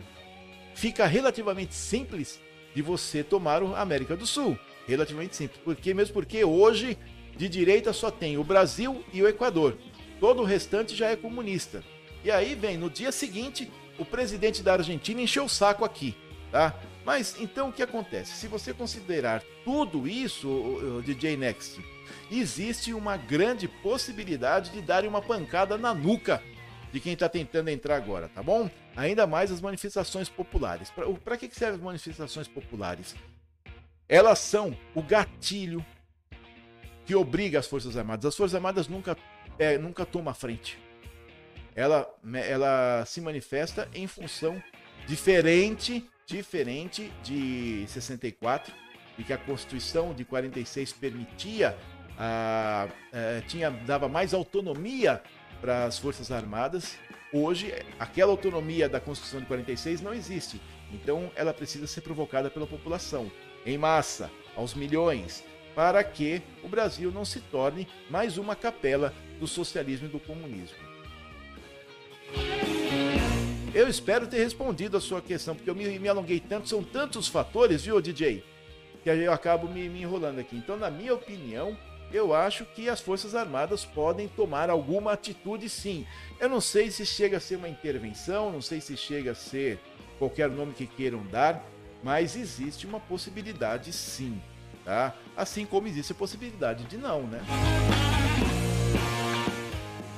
[0.76, 2.40] Fica relativamente simples
[2.76, 4.58] de você tomar a América do Sul.
[4.88, 5.60] Relativamente simples.
[5.64, 6.98] Porque, mesmo porque hoje
[7.36, 9.78] de direita só tem o Brasil e o Equador.
[10.20, 11.84] Todo o restante já é comunista.
[12.24, 16.16] E aí vem, no dia seguinte, o presidente da Argentina encheu o saco aqui,
[16.52, 16.80] tá?
[17.06, 18.34] Mas então o que acontece?
[18.34, 21.84] Se você considerar tudo isso, DJ Next,
[22.32, 26.42] existe uma grande possibilidade de dar uma pancada na nuca
[26.92, 28.70] de quem está tentando entrar agora, tá bom?
[28.96, 30.92] Ainda mais as manifestações populares.
[31.24, 33.16] Para que, que servem as manifestações populares?
[34.08, 35.84] Elas são o gatilho
[37.06, 38.26] que obriga as Forças Armadas.
[38.26, 39.18] As Forças Armadas nunca,
[39.58, 40.78] é, nunca tomam a frente.
[41.76, 42.08] Ela,
[42.48, 44.62] ela se manifesta em função
[45.08, 48.74] diferente, diferente de 64,
[49.18, 51.78] e que a Constituição de 46 permitia,
[52.18, 55.22] a, a, tinha, dava mais autonomia
[55.62, 56.98] para as Forças Armadas.
[57.32, 60.62] Hoje, aquela autonomia da Constituição de 46 não existe.
[60.92, 63.32] Então, ela precisa ser provocada pela população,
[63.66, 65.44] em massa, aos milhões,
[65.76, 70.93] para que o Brasil não se torne mais uma capela do socialismo e do comunismo.
[73.74, 77.28] Eu espero ter respondido a sua questão, porque eu me, me alonguei tanto, são tantos
[77.28, 78.44] fatores, viu, DJ?
[79.04, 80.56] Que eu acabo me, me enrolando aqui.
[80.56, 81.76] Então, na minha opinião,
[82.12, 86.06] eu acho que as Forças Armadas podem tomar alguma atitude sim.
[86.40, 89.80] Eu não sei se chega a ser uma intervenção, não sei se chega a ser
[90.20, 91.66] qualquer nome que queiram dar,
[92.04, 94.40] mas existe uma possibilidade sim,
[94.86, 95.16] tá?
[95.36, 97.42] Assim como existe a possibilidade de não, né?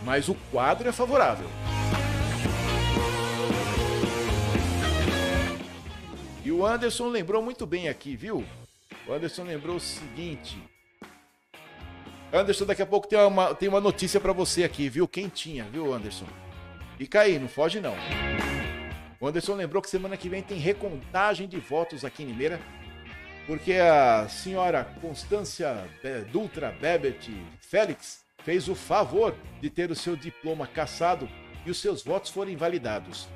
[0.03, 1.47] Mas o quadro é favorável.
[6.55, 8.45] O Anderson lembrou muito bem aqui, viu?
[9.07, 10.57] O Anderson lembrou o seguinte.
[12.31, 15.07] Anderson, daqui a pouco tem uma, tem uma notícia para você aqui, viu?
[15.07, 16.25] Quentinha, viu, Anderson?
[16.97, 17.95] Fica aí, não foge não.
[19.19, 22.59] O Anderson lembrou que semana que vem tem recontagem de votos aqui em Limeira,
[23.45, 25.87] porque a senhora Constância
[26.31, 31.27] Dutra Bebet Félix fez o favor de ter o seu diploma cassado
[31.65, 33.27] e os seus votos foram invalidados.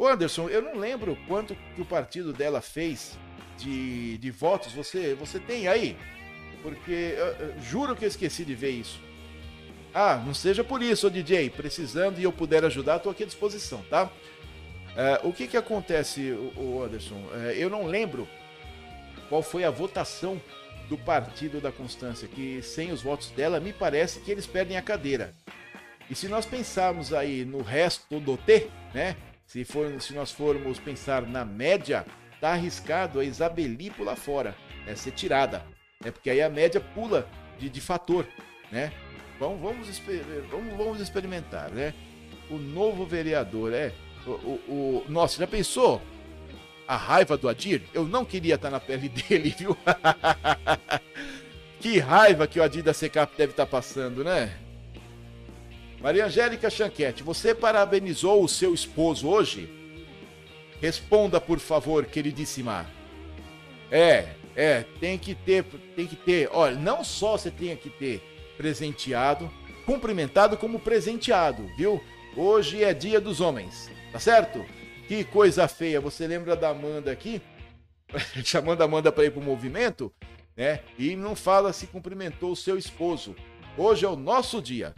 [0.00, 3.18] Ô Anderson, eu não lembro quanto que o partido dela fez
[3.58, 4.72] de, de votos.
[4.72, 5.94] Você, você tem aí?
[6.62, 8.98] Porque eu, eu, juro que eu esqueci de ver isso.
[9.92, 11.50] Ah, não seja por isso, DJ.
[11.50, 14.10] Precisando e eu puder ajudar, estou aqui à disposição, tá?
[14.96, 17.22] É, o que que acontece, o Anderson?
[17.34, 18.26] É, eu não lembro
[19.28, 20.40] qual foi a votação
[20.88, 24.82] do partido da Constância, que sem os votos dela, me parece que eles perdem a
[24.82, 25.34] cadeira.
[26.08, 29.14] E se nós pensarmos aí no resto do T, né?
[29.50, 32.06] Se, for, se nós formos pensar na média,
[32.40, 34.54] tá arriscado a Isabeli pular fora,
[34.86, 35.66] é ser tirada.
[36.04, 38.24] É porque aí a média pula de, de fator,
[38.70, 38.92] né?
[39.40, 40.02] Vamos, vamos,
[40.48, 41.92] vamos, vamos experimentar, né?
[42.48, 43.92] O novo vereador é.
[44.24, 46.00] O, o, o, nossa, já pensou?
[46.86, 47.82] A raiva do Adir?
[47.92, 49.76] Eu não queria estar na pele dele, viu?
[51.80, 54.56] que raiva que o Adir da Secap deve estar passando, né?
[56.00, 59.68] Maria Angélica Chanquete, você parabenizou o seu esposo hoje?
[60.80, 62.90] Responda, por favor, queridíssima.
[63.90, 65.62] É, é, tem que ter,
[65.94, 66.48] tem que ter.
[66.52, 68.22] Olha, não só você tem que ter
[68.56, 69.50] presenteado,
[69.84, 72.02] cumprimentado como presenteado, viu?
[72.34, 74.64] Hoje é dia dos homens, tá certo?
[75.06, 76.00] Que coisa feia.
[76.00, 77.42] Você lembra da Amanda aqui?
[78.42, 80.10] Chamando a Amanda para ir pro movimento,
[80.56, 80.80] né?
[80.98, 83.36] E não fala se cumprimentou o seu esposo.
[83.76, 84.94] Hoje é o nosso dia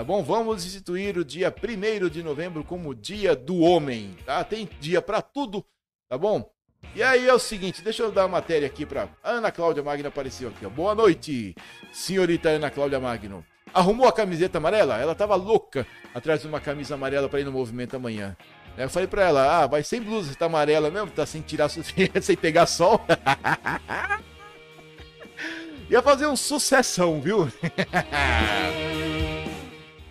[0.00, 0.22] tá bom?
[0.22, 4.42] Vamos instituir o dia 1 de novembro como Dia do Homem, tá?
[4.42, 5.62] Tem dia para tudo,
[6.08, 6.50] tá bom?
[6.94, 10.08] E aí é o seguinte, deixa eu dar uma matéria aqui para Ana Cláudia Magno
[10.08, 10.70] apareceu aqui, ó.
[10.70, 11.54] Boa noite,
[11.92, 13.44] senhorita Ana Cláudia Magno.
[13.74, 14.96] Arrumou a camiseta amarela?
[14.96, 18.34] Ela tava louca atrás de uma camisa amarela para ir no movimento amanhã.
[18.78, 21.68] Eu falei para ela: "Ah, vai sem blusa, tá amarela mesmo, tá sem tirar
[22.22, 22.98] sem pegar sol".
[25.90, 27.46] Ia fazer um sucessão, viu?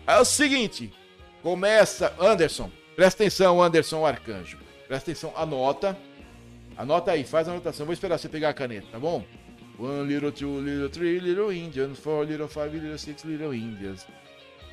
[0.09, 0.91] É o seguinte,
[1.43, 4.57] começa, Anderson, presta atenção, Anderson Arcanjo.
[4.87, 5.95] Presta atenção, anota.
[6.75, 7.85] Anota aí, faz a anotação.
[7.85, 9.23] Vou esperar você pegar a caneta, tá bom?
[9.77, 14.07] One little, two little, three little Indians, four little, five little, six little Indians.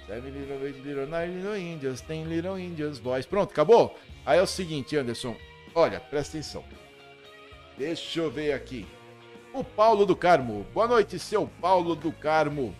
[0.06, 3.26] Seven little, eight little, nine little Indians, ten little Indians, boys.
[3.26, 3.94] Pronto, acabou?
[4.24, 5.36] Aí é o seguinte, Anderson.
[5.74, 6.64] Olha, presta atenção.
[7.76, 8.86] Deixa eu ver aqui.
[9.52, 10.66] O Paulo do Carmo.
[10.72, 12.74] Boa noite, seu Paulo do Carmo.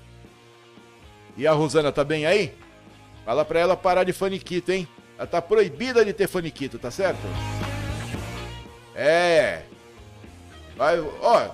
[1.37, 2.55] E a Rosana tá bem aí?
[3.25, 4.89] Fala pra ela parar de faniquito, hein?
[5.19, 7.21] Ela tá proibida de ter faniquito, tá certo?
[8.95, 9.63] É.
[10.77, 11.51] Vai, ó,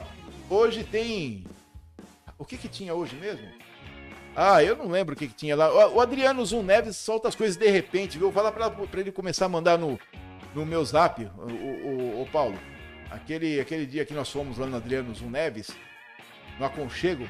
[0.48, 1.44] hoje tem.
[2.38, 3.46] O que que tinha hoje mesmo?
[4.34, 5.90] Ah, eu não lembro o que, que tinha lá.
[5.90, 8.32] O Adriano Zum Neves solta as coisas de repente, viu?
[8.32, 9.98] Fala pra, pra ele começar a mandar no,
[10.54, 12.58] no meu zap, o, o, o, Paulo.
[13.10, 15.70] Aquele, aquele dia que nós fomos lá no Adriano Zum Neves,
[16.58, 17.28] no aconchego,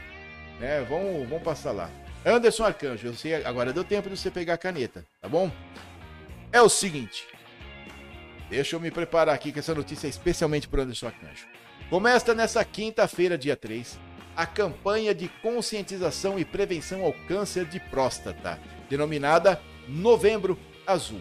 [0.60, 0.86] né?
[0.88, 1.90] Vamos, vamos passar lá.
[2.24, 5.50] Anderson Arcanjo, eu sei, agora deu tempo de você pegar a caneta, tá bom?
[6.52, 7.26] É o seguinte.
[8.48, 11.46] Deixa eu me preparar aqui que essa notícia é especialmente para Anderson Arcanjo.
[11.90, 13.98] Começa nessa quinta-feira, dia 3,
[14.36, 18.58] a campanha de conscientização e prevenção ao câncer de próstata,
[18.88, 20.56] denominada Novembro
[20.86, 21.20] Azul.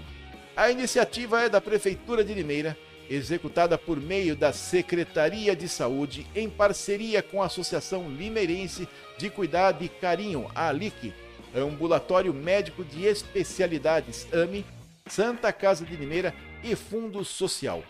[0.55, 2.77] A iniciativa é da Prefeitura de Limeira,
[3.15, 8.87] executada por meio da Secretaria de Saúde, em parceria com a Associação Limeirense
[9.17, 11.13] de Cuidado e Carinho, a ALIC,
[11.53, 14.65] Ambulatório Médico de Especialidades, AME,
[15.07, 16.33] Santa Casa de Limeira
[16.63, 17.83] e Fundo Social.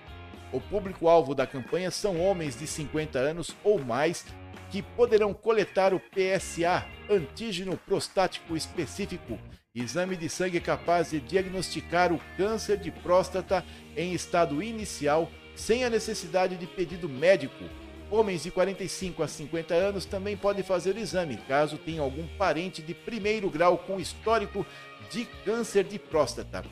[0.52, 4.26] O público-alvo da campanha são homens de 50 anos ou mais
[4.72, 9.38] que poderão coletar o PSA, antígeno prostático específico,
[9.74, 13.64] exame de sangue capaz de diagnosticar o câncer de próstata
[13.96, 17.64] em estado inicial sem a necessidade de pedido médico.
[18.10, 22.82] Homens de 45 a 50 anos também podem fazer o exame, caso tenham algum parente
[22.82, 24.66] de primeiro grau com histórico
[25.10, 26.66] de câncer de próstata.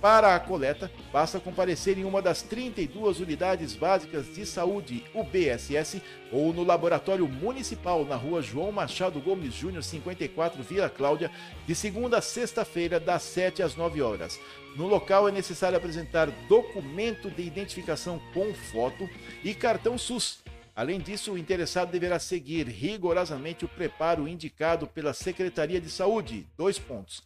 [0.00, 6.52] Para a coleta, basta comparecer em uma das 32 unidades básicas de saúde UBSS ou
[6.52, 11.32] no laboratório municipal na rua João Machado Gomes Júnior 54 Vila Cláudia,
[11.66, 14.38] de segunda a sexta-feira, das 7 às 9 horas.
[14.76, 19.10] No local é necessário apresentar documento de identificação com foto
[19.42, 20.38] e cartão SUS.
[20.76, 26.46] Além disso, o interessado deverá seguir rigorosamente o preparo indicado pela Secretaria de Saúde.
[26.56, 27.24] Dois pontos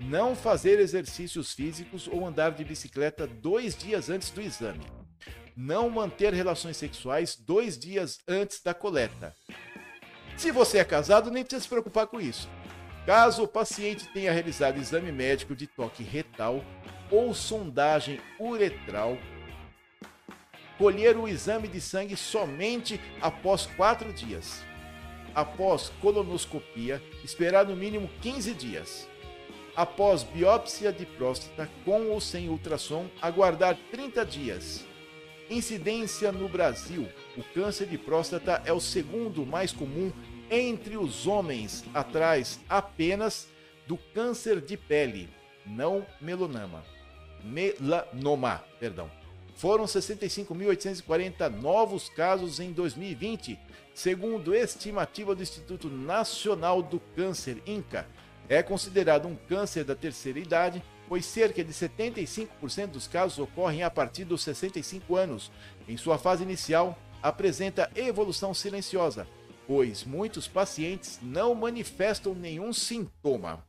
[0.00, 4.86] não fazer exercícios físicos ou andar de bicicleta dois dias antes do exame.
[5.56, 9.34] Não manter relações sexuais dois dias antes da coleta.
[10.36, 12.48] Se você é casado, nem precisa se preocupar com isso.
[13.06, 16.62] Caso o paciente tenha realizado exame médico de toque retal
[17.10, 19.16] ou sondagem uretral,
[20.76, 24.62] colher o exame de sangue somente após quatro dias.
[25.34, 29.08] Após colonoscopia, esperar no mínimo 15 dias
[29.76, 34.84] após biópsia de próstata com ou sem ultrassom, aguardar 30 dias.
[35.50, 37.06] Incidência no Brasil:
[37.36, 40.10] o câncer de próstata é o segundo mais comum
[40.50, 43.48] entre os homens, atrás apenas
[43.86, 45.28] do câncer de pele,
[45.64, 46.82] não melanoma.
[47.44, 49.10] Melanoma, perdão.
[49.54, 53.58] Foram 65.840 novos casos em 2020,
[53.94, 58.06] segundo estimativa do Instituto Nacional do Câncer, INCA
[58.48, 63.90] é considerado um câncer da terceira idade, pois cerca de 75% dos casos ocorrem a
[63.90, 65.50] partir dos 65 anos.
[65.88, 69.26] Em sua fase inicial, apresenta evolução silenciosa,
[69.66, 73.64] pois muitos pacientes não manifestam nenhum sintoma.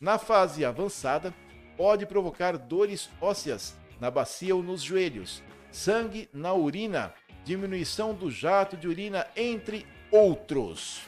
[0.00, 1.34] Na fase avançada,
[1.76, 7.12] pode provocar dores ósseas na bacia ou nos joelhos, sangue na urina,
[7.44, 11.02] diminuição do jato de urina, entre outros.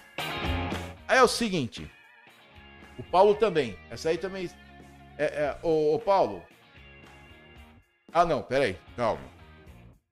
[1.09, 1.91] Aí é o seguinte,
[3.03, 3.76] o Paulo também.
[3.90, 4.48] Essa aí também.
[5.18, 6.42] É, é, o, o Paulo.
[8.12, 9.22] Ah, não, peraí, calma.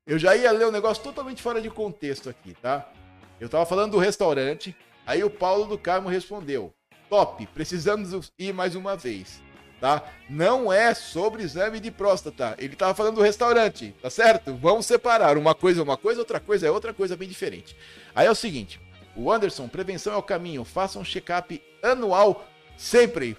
[0.07, 2.91] Eu já ia ler um negócio totalmente fora de contexto aqui, tá?
[3.39, 4.77] Eu tava falando do restaurante,
[5.07, 6.75] aí o Paulo do Carmo respondeu:
[7.09, 9.41] Top, precisamos ir mais uma vez,
[9.81, 10.03] tá?
[10.29, 12.57] Não é sobre exame de próstata.
[12.59, 14.55] Ele tava falando do restaurante, tá certo?
[14.55, 15.37] Vamos separar.
[15.37, 17.77] Uma coisa é uma coisa, outra coisa é outra coisa bem diferente.
[18.15, 18.81] Aí é o seguinte:
[19.15, 20.65] o Anderson, prevenção é o caminho.
[20.65, 22.47] Faça um check-up anual
[22.81, 23.37] Sempre.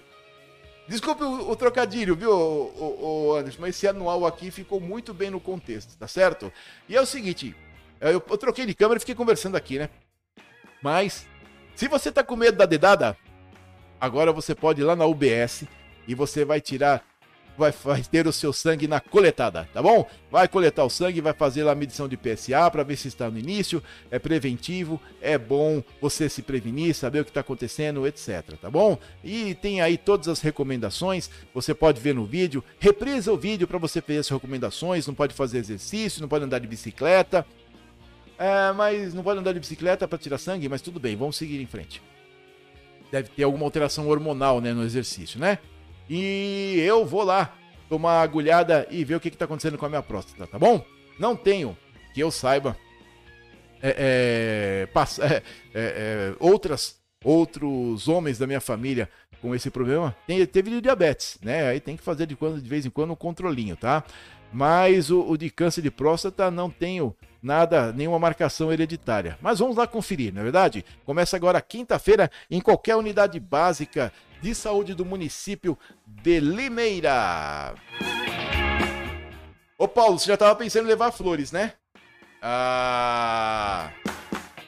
[0.86, 5.30] Desculpe o, o trocadilho, viu, o, o, Anderson, mas esse anual aqui ficou muito bem
[5.30, 6.52] no contexto, tá certo?
[6.88, 7.56] E é o seguinte,
[8.00, 9.90] eu, eu troquei de câmera e fiquei conversando aqui, né?
[10.80, 11.26] Mas,
[11.74, 13.16] se você tá com medo da dedada,
[14.00, 15.64] agora você pode ir lá na UBS
[16.06, 17.04] e você vai tirar
[17.56, 20.06] vai, vai ter o seu sangue na coletada, tá bom?
[20.30, 23.30] Vai coletar o sangue, vai fazer lá a medição de PSA para ver se está
[23.30, 28.56] no início, é preventivo, é bom você se prevenir, saber o que está acontecendo, etc,
[28.60, 28.98] tá bom?
[29.22, 33.78] E tem aí todas as recomendações, você pode ver no vídeo, reprisa o vídeo para
[33.78, 37.46] você ver as recomendações, não pode fazer exercício, não pode andar de bicicleta,
[38.38, 41.60] é, mas não pode andar de bicicleta para tirar sangue, mas tudo bem, vamos seguir
[41.60, 42.02] em frente.
[43.10, 45.58] Deve ter alguma alteração hormonal né, no exercício, né?
[46.14, 47.56] E eu vou lá
[47.88, 50.84] tomar agulhada e ver o que está acontecendo com a minha próstata, tá bom?
[51.18, 51.74] Não tenho,
[52.12, 52.76] que eu saiba,
[53.82, 55.42] é, é, é,
[55.74, 59.08] é, outras, outros homens da minha família
[59.40, 60.14] com esse problema.
[60.26, 61.68] Tem, teve diabetes, né?
[61.68, 64.04] Aí tem que fazer de, quando, de vez em quando um controlinho, tá?
[64.52, 69.38] Mas o, o de câncer de próstata não tenho nada, nenhuma marcação hereditária.
[69.40, 70.84] Mas vamos lá conferir, não é verdade?
[71.06, 74.12] Começa agora quinta-feira em qualquer unidade básica
[74.42, 77.74] de saúde do município de Limeira.
[79.78, 81.74] Ô Paulo, você já estava pensando em levar flores, né?
[82.42, 83.92] Ah.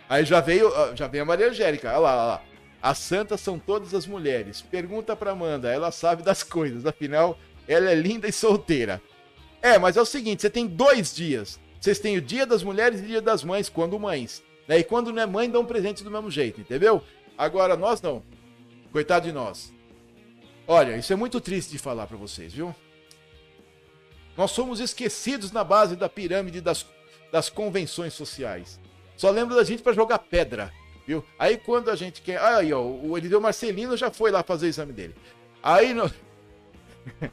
[0.09, 1.89] Aí já veio, ah, já veio a Maria Angélica.
[1.91, 2.43] Olha lá, olha lá.
[2.81, 4.63] As santas são todas as mulheres.
[4.63, 6.87] Pergunta para Amanda, ela sabe das coisas.
[6.87, 9.03] Afinal, ela é linda e solteira.
[9.61, 11.59] É, mas é o seguinte, você tem dois dias.
[11.81, 14.43] Vocês têm o dia das mulheres e o dia das mães, quando mães.
[14.69, 14.79] Né?
[14.79, 17.03] E quando não é mãe, dão um presente do mesmo jeito, entendeu?
[17.37, 18.23] Agora, nós não.
[18.95, 19.73] Coitado de nós.
[20.69, 22.73] Olha, isso é muito triste de falar para vocês, viu?
[24.37, 26.87] Nós somos esquecidos na base da pirâmide das,
[27.33, 28.79] das convenções sociais.
[29.17, 30.73] Só lembro da gente para jogar pedra,
[31.05, 31.25] viu?
[31.37, 32.41] Aí quando a gente quer.
[32.41, 35.17] Aí, ó, o Eliseu Marcelino já foi lá fazer o exame dele.
[35.61, 35.93] Aí.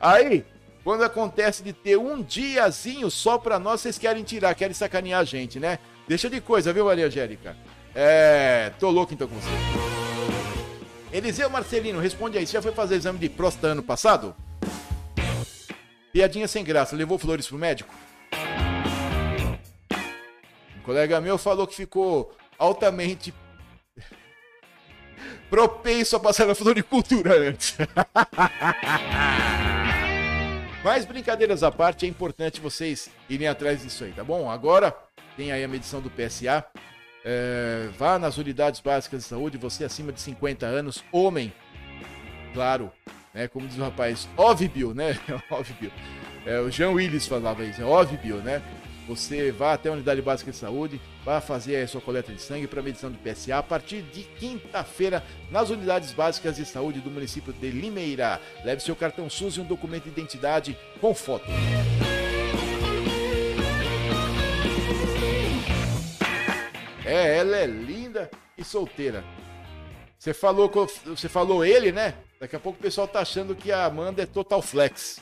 [0.00, 0.44] Aí,
[0.82, 5.24] quando acontece de ter um diazinho só para nós, vocês querem tirar, querem sacanear a
[5.24, 5.78] gente, né?
[6.08, 7.56] Deixa de coisa, viu, Maria Angélica?
[7.94, 8.72] É.
[8.80, 9.99] Tô louco então com você.
[11.12, 12.46] Eliseu Marcelino, responde aí.
[12.46, 14.34] Você já foi fazer exame de próstata ano passado?
[16.12, 17.94] Piadinha sem graça, levou flores pro médico?
[20.76, 23.34] Um colega meu falou que ficou altamente
[25.50, 27.76] propenso a passar na floricultura antes.
[30.82, 34.50] Mas brincadeiras à parte, é importante vocês irem atrás disso aí, tá bom?
[34.50, 34.96] Agora
[35.36, 36.64] tem aí a medição do PSA.
[37.24, 41.52] É, vá nas unidades básicas de saúde, você acima de 50 anos, homem,
[42.54, 42.90] claro,
[43.34, 43.46] né?
[43.48, 45.18] Como diz o rapaz, óbvio, né?
[45.50, 45.92] óbvio.
[46.46, 48.62] É, o Jean Willis falava isso, é óbvio, né?
[49.06, 52.68] Você vá até a unidade básica de saúde, vá fazer a sua coleta de sangue
[52.68, 57.52] para medição do PSA a partir de quinta-feira nas unidades básicas de saúde do município
[57.52, 58.40] de Limeira.
[58.64, 61.46] Leve seu cartão SUS e um documento de identidade com foto.
[67.04, 69.24] É, ela é linda e solteira.
[70.18, 70.70] Você falou,
[71.06, 72.14] você falou ele, né?
[72.38, 75.20] Daqui a pouco o pessoal tá achando que a Amanda é total flex.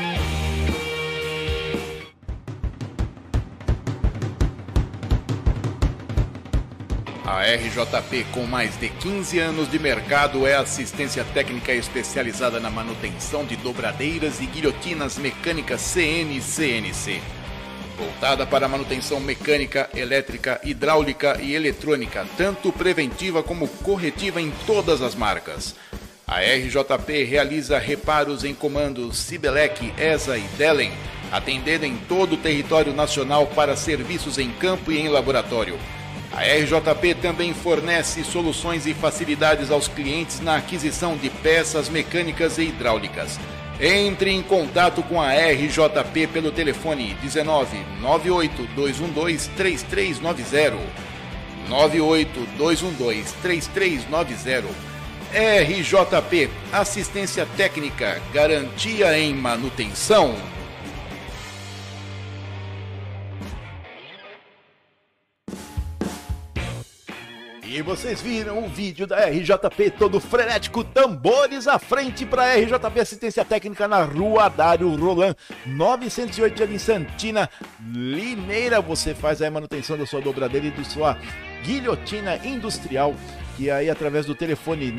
[7.26, 13.44] A RJP, com mais de 15 anos de mercado, é assistência técnica especializada na manutenção
[13.44, 17.20] de dobradeiras e guilhotinas mecânicas CN e CNC.
[17.98, 25.16] Voltada para manutenção mecânica, elétrica, hidráulica e eletrônica, tanto preventiva como corretiva em todas as
[25.16, 25.74] marcas.
[26.28, 30.92] A RJP realiza reparos em comandos Sibelec, ESA e Dellen,
[31.32, 35.76] atendendo em todo o território nacional para serviços em campo e em laboratório.
[36.36, 42.64] A RJP também fornece soluções e facilidades aos clientes na aquisição de peças mecânicas e
[42.64, 43.40] hidráulicas.
[43.80, 50.76] Entre em contato com a RJP pelo telefone 19 98 212 3390.
[51.70, 54.68] 98 212 3390.
[55.32, 60.36] RJP Assistência Técnica, Garantia em Manutenção.
[67.76, 73.44] E vocês viram o vídeo da RJP todo frenético, tambores à frente para RJP Assistência
[73.44, 77.50] Técnica na Rua Dário Roland, 908 ali em Santina,
[77.92, 78.80] Limeira.
[78.80, 81.18] Você faz a manutenção da sua dobradeira e da sua
[81.66, 83.14] guilhotina industrial.
[83.58, 84.90] E aí, através do telefone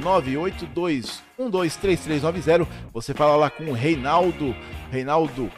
[1.40, 4.56] 982-123390, você fala lá com o Reinaldo,
[4.92, 5.52] Reinaldo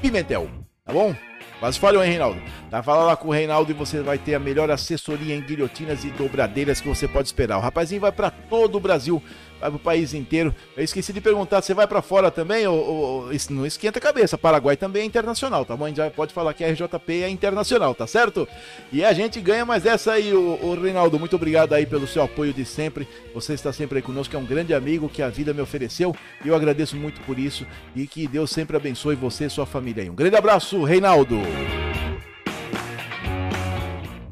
[0.00, 0.48] Pimentel,
[0.84, 1.12] tá bom?
[1.60, 2.40] Quase falhou, hein, Reinaldo?
[2.70, 2.82] Tá?
[2.82, 6.08] Fala lá com o Reinaldo e você vai ter a melhor assessoria em guilhotinas e
[6.08, 7.58] dobradeiras que você pode esperar.
[7.58, 9.22] O rapazinho vai para todo o Brasil,
[9.60, 10.54] vai pro país inteiro.
[10.76, 12.66] Eu esqueci de perguntar, você vai para fora também?
[12.66, 15.84] Ou, ou, não esquenta a cabeça, Paraguai também é internacional, tá bom?
[15.84, 18.48] A gente já pode falar que a RJP é internacional, tá certo?
[18.92, 21.18] E a gente ganha mais essa aí, o, o Reinaldo.
[21.18, 23.06] Muito obrigado aí pelo seu apoio de sempre.
[23.34, 26.16] Você está sempre aí conosco, é um grande amigo que a vida me ofereceu.
[26.44, 27.66] E eu agradeço muito por isso.
[27.94, 30.10] E que Deus sempre abençoe você e sua família aí.
[30.10, 31.40] Um grande abraço, Reinaldo!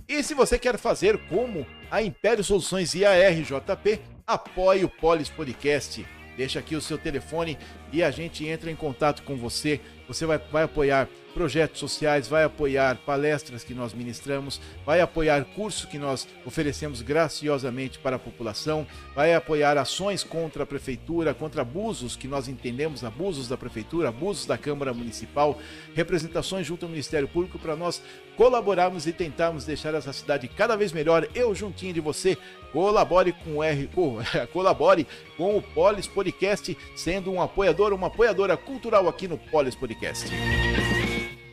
[0.08, 5.30] E se você quer fazer como a Império Soluções e a RJP, apoie o Polis
[5.30, 6.06] Podcast.
[6.36, 7.58] Deixa aqui o seu telefone
[7.90, 12.42] e a gente entra em contato com você você vai, vai apoiar projetos sociais, vai
[12.42, 18.84] apoiar palestras que nós ministramos, vai apoiar cursos que nós oferecemos graciosamente para a população,
[19.14, 24.46] vai apoiar ações contra a prefeitura, contra abusos que nós entendemos, abusos da prefeitura, abusos
[24.46, 25.58] da Câmara Municipal,
[25.94, 28.02] representações junto ao Ministério Público para nós
[28.36, 31.28] colaborarmos e tentarmos deixar essa cidade cada vez melhor.
[31.34, 32.36] Eu juntinho de você,
[32.72, 33.88] colabore com o R,
[34.52, 35.06] colabore
[35.36, 39.97] com o Polis Podcast, sendo um apoiador, uma apoiadora cultural aqui no Polis Podcast.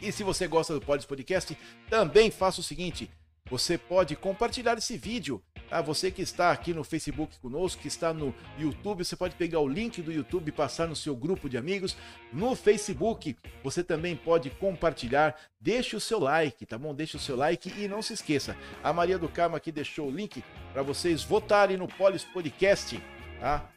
[0.01, 1.57] E se você gosta do Polis Podcast,
[1.89, 3.09] também faça o seguinte:
[3.49, 5.41] você pode compartilhar esse vídeo.
[5.69, 5.81] Tá?
[5.81, 9.67] Você que está aqui no Facebook conosco, que está no YouTube, você pode pegar o
[9.67, 11.95] link do YouTube e passar no seu grupo de amigos.
[12.33, 15.35] No Facebook, você também pode compartilhar.
[15.59, 16.93] Deixe o seu like, tá bom?
[16.93, 18.55] Deixe o seu like e não se esqueça.
[18.83, 20.43] A Maria do Carmo aqui deixou o link
[20.73, 23.01] para vocês votarem no Polis Podcast,
[23.39, 23.69] tá?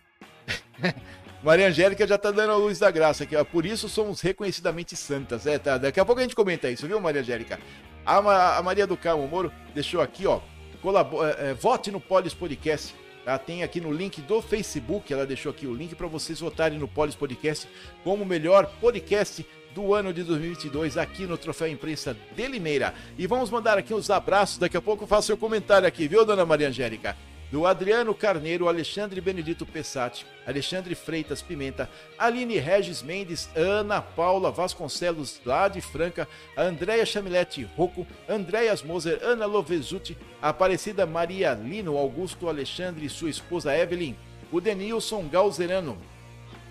[1.42, 3.44] Maria Angélica já tá dando a luz da graça aqui, ó.
[3.44, 5.46] Por isso somos reconhecidamente santas.
[5.46, 5.78] É, tá.
[5.78, 7.60] Daqui a pouco a gente comenta isso, viu, Maria Angélica?
[8.04, 10.40] A, a Maria do Carmo Moro deixou aqui, ó.
[10.40, 12.94] É, é, vote no Polis Podcast.
[13.24, 13.38] Tá?
[13.38, 16.88] Tem aqui no link do Facebook, ela deixou aqui o link para vocês votarem no
[16.88, 17.68] Polis Podcast
[18.02, 22.94] como o melhor podcast do ano de 2022 aqui no Troféu Imprensa de Limeira.
[23.16, 26.24] E vamos mandar aqui os abraços, daqui a pouco eu faço seu comentário aqui, viu,
[26.24, 27.16] dona Maria Angélica?
[27.50, 31.88] Do Adriano Carneiro, Alexandre Benedito Pessati, Alexandre Freitas Pimenta,
[32.18, 39.46] Aline Regis Mendes, Ana Paula Vasconcelos, lá de Franca, Andréia Chamilete Rocco, Andréas Moser, Ana
[39.46, 44.14] Lovezuti, Aparecida Maria Lino, Augusto Alexandre e sua esposa Evelyn,
[44.52, 45.98] o Denilson Galzerano,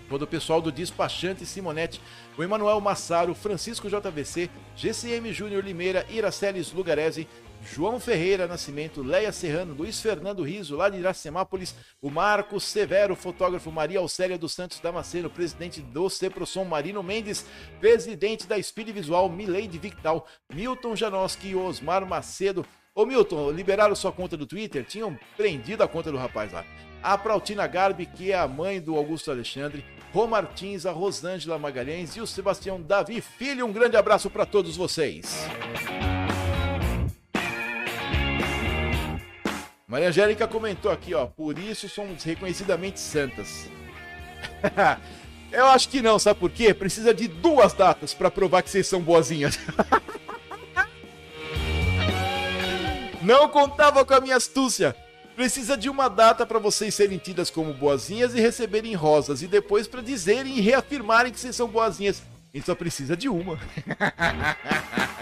[0.08, 2.00] todo o pessoal do Despachante Simonete,
[2.36, 7.28] o Emanuel Massaro, Francisco JVC, GCM Júnior Limeira, Iraceles Lugarese,
[7.72, 13.70] João Ferreira Nascimento, Leia Serrano, Luiz Fernando Riso, lá de Iracemápolis, o Marcos Severo, fotógrafo
[13.70, 17.44] Maria Alcélia dos Santos Damasceno, presidente do Ceprosom Marino Mendes,
[17.78, 22.66] presidente da Speed Visual Mileide Victal, Milton Janoski e Osmar Macedo.
[22.94, 24.84] Ô Milton, liberaram sua conta do Twitter?
[24.84, 26.64] Tinham prendido a conta do rapaz lá.
[27.02, 32.16] A Prautina Garbi, que é a mãe do Augusto Alexandre, Rô Martins, a Rosângela Magalhães
[32.16, 33.66] e o Sebastião Davi Filho.
[33.66, 35.46] Um grande abraço para todos vocês.
[39.88, 43.70] Maria Angélica comentou aqui, ó, por isso somos reconhecidamente santas.
[45.50, 46.74] Eu acho que não, sabe por quê?
[46.74, 49.58] Precisa de duas datas para provar que vocês são boazinhas.
[53.22, 54.94] não contava com a minha astúcia.
[55.34, 59.88] Precisa de uma data para vocês serem tidas como boazinhas e receberem rosas, e depois
[59.88, 62.22] para dizerem e reafirmarem que vocês são boazinhas.
[62.52, 63.56] E só precisa de uma.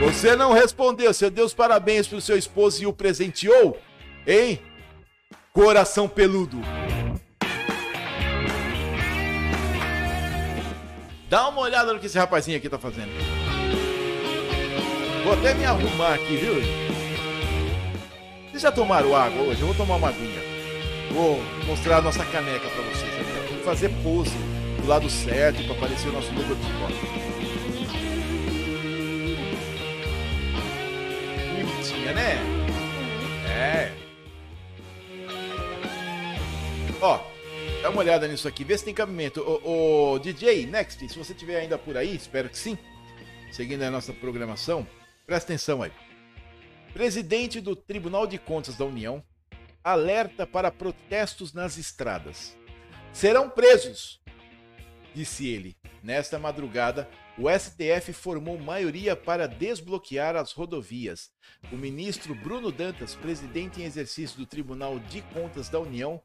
[0.00, 1.12] Você não respondeu.
[1.12, 3.78] Você deu os parabéns pro seu esposo e o presenteou?
[4.26, 4.60] Hein?
[5.52, 6.60] Coração peludo.
[11.28, 13.10] Dá uma olhada no que esse rapazinho aqui tá fazendo.
[15.24, 16.54] Vou até me arrumar aqui, viu?
[18.48, 19.60] Vocês já tomaram água hoje?
[19.60, 20.40] Eu vou tomar uma aguinha.
[21.10, 23.12] Vou mostrar a nossa caneca para vocês.
[23.50, 24.36] Vou fazer pose
[24.80, 27.25] do lado certo para aparecer o nosso logotipo.
[32.12, 32.36] Né?
[33.48, 33.92] É.
[37.00, 37.20] Ó,
[37.82, 39.40] dá uma olhada nisso aqui, vê se tem cabimento.
[39.40, 42.78] O, o DJ Next, se você tiver ainda por aí, espero que sim,
[43.50, 44.86] seguindo a nossa programação,
[45.26, 45.92] presta atenção aí.
[46.92, 49.22] Presidente do Tribunal de Contas da União
[49.84, 52.56] alerta para protestos nas estradas.
[53.12, 54.20] Serão presos,
[55.14, 57.08] disse ele, nesta madrugada
[57.38, 61.30] o STF formou maioria para desbloquear as rodovias.
[61.70, 66.20] O ministro Bruno Dantas, presidente em exercício do Tribunal de Contas da União,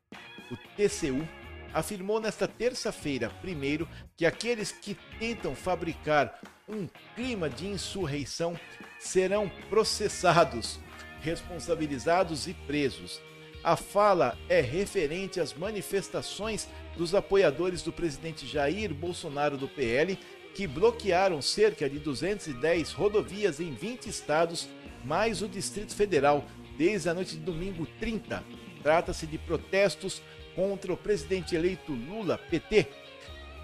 [0.50, 1.28] o TCU,
[1.74, 8.58] afirmou nesta terça-feira, primeiro, que aqueles que tentam fabricar um clima de insurreição
[8.98, 10.80] serão processados,
[11.22, 13.20] responsabilizados e presos.
[13.64, 20.18] A fala é referente às manifestações dos apoiadores do presidente Jair Bolsonaro do PL
[20.54, 24.68] que bloquearam cerca de 210 rodovias em 20 estados,
[25.04, 26.46] mais o Distrito Federal,
[26.78, 28.44] desde a noite de domingo 30.
[28.84, 30.22] Trata-se de protestos
[30.56, 32.88] contra o presidente eleito Lula, PT.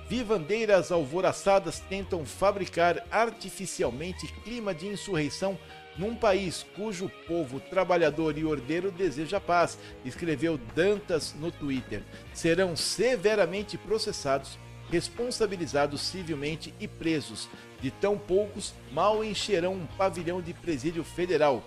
[0.10, 5.60] Vivandeiras alvoraçadas tentam fabricar artificialmente clima de insurreição
[5.98, 12.04] num país cujo povo trabalhador e ordeiro deseja paz, escreveu Dantas no Twitter.
[12.34, 14.58] Serão severamente processados
[14.90, 17.48] responsabilizados civilmente e presos.
[17.82, 21.64] De tão poucos, mal encherão um pavilhão de presídio federal.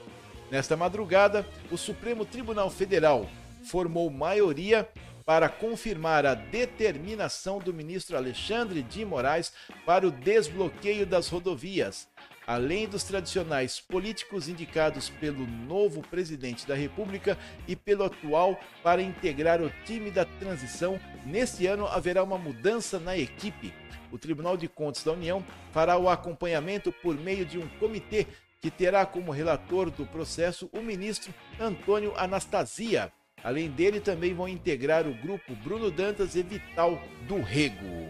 [0.51, 3.29] Nesta madrugada, o Supremo Tribunal Federal
[3.62, 4.89] formou maioria
[5.25, 9.53] para confirmar a determinação do ministro Alexandre de Moraes
[9.87, 12.09] para o desbloqueio das rodovias.
[12.51, 17.38] Além dos tradicionais políticos indicados pelo novo presidente da República
[17.68, 23.16] e pelo atual para integrar o time da transição, neste ano haverá uma mudança na
[23.16, 23.72] equipe.
[24.11, 28.26] O Tribunal de Contas da União fará o acompanhamento por meio de um comitê
[28.61, 33.12] que terá como relator do processo o ministro Antônio Anastasia.
[33.44, 38.09] Além dele, também vão integrar o grupo Bruno Dantas e Vital do Rego.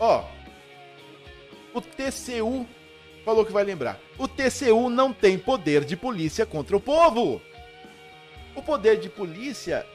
[0.00, 0.39] Ó,
[1.74, 2.66] o TCU
[3.24, 3.98] falou que vai lembrar.
[4.18, 7.40] O TCU não tem poder de polícia contra o povo.
[8.54, 9.86] O poder de polícia,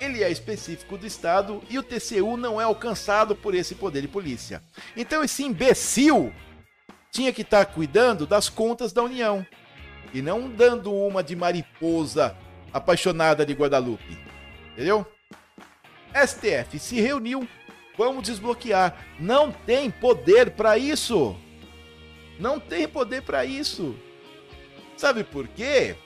[0.00, 4.08] ele é específico do Estado e o TCU não é alcançado por esse poder de
[4.08, 4.62] polícia.
[4.96, 6.32] Então esse imbecil
[7.10, 9.46] tinha que estar tá cuidando das contas da União
[10.12, 12.36] e não dando uma de mariposa
[12.72, 14.18] apaixonada de Guadalupe.
[14.72, 15.06] Entendeu?
[16.14, 17.46] STF se reuniu,
[17.98, 19.04] vamos desbloquear.
[19.18, 21.36] Não tem poder para isso.
[22.38, 23.96] Não tem poder para isso.
[24.96, 25.96] Sabe por quê?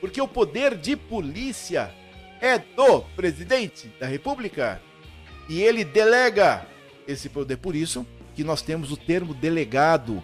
[0.00, 1.92] Porque o poder de polícia
[2.40, 4.80] é do presidente da República
[5.48, 6.66] e ele delega
[7.08, 7.56] esse poder.
[7.56, 10.22] Por isso que nós temos o termo delegado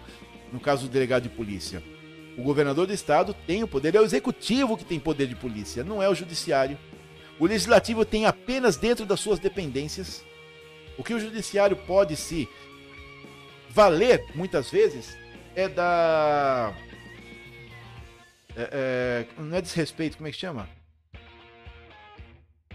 [0.51, 1.83] no caso do delegado de polícia.
[2.37, 5.83] O governador do estado tem o poder, é o executivo que tem poder de polícia,
[5.83, 6.77] não é o judiciário.
[7.39, 10.23] O legislativo tem apenas dentro das suas dependências.
[10.97, 12.49] O que o judiciário pode se
[13.69, 15.17] valer, muitas vezes,
[15.55, 16.73] é da.
[18.55, 20.67] É, é, não é desrespeito, como é que chama?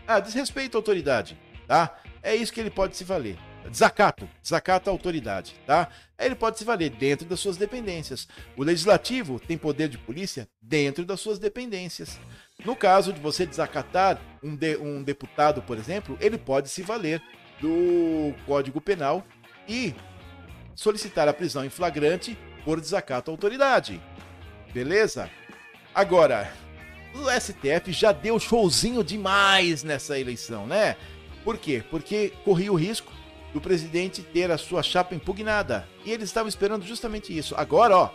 [0.06, 1.98] Ah, desrespeito à autoridade, tá?
[2.22, 3.36] É isso que ele pode se valer
[3.70, 5.88] desacato, desacato à autoridade, tá?
[6.18, 8.28] Ele pode se valer dentro das suas dependências.
[8.56, 12.18] O legislativo tem poder de polícia dentro das suas dependências.
[12.64, 17.22] No caso de você desacatar um, de, um deputado, por exemplo, ele pode se valer
[17.62, 19.24] do Código Penal
[19.68, 19.94] e
[20.74, 24.00] solicitar a prisão em flagrante por desacato à autoridade.
[24.74, 25.30] Beleza?
[25.94, 26.52] Agora,
[27.14, 30.96] o STF já deu showzinho demais nessa eleição, né?
[31.44, 31.82] Por quê?
[31.90, 33.12] Porque corria o risco
[33.52, 35.86] do presidente ter a sua chapa impugnada.
[36.04, 37.54] E eles estavam esperando justamente isso.
[37.56, 38.10] Agora, ó,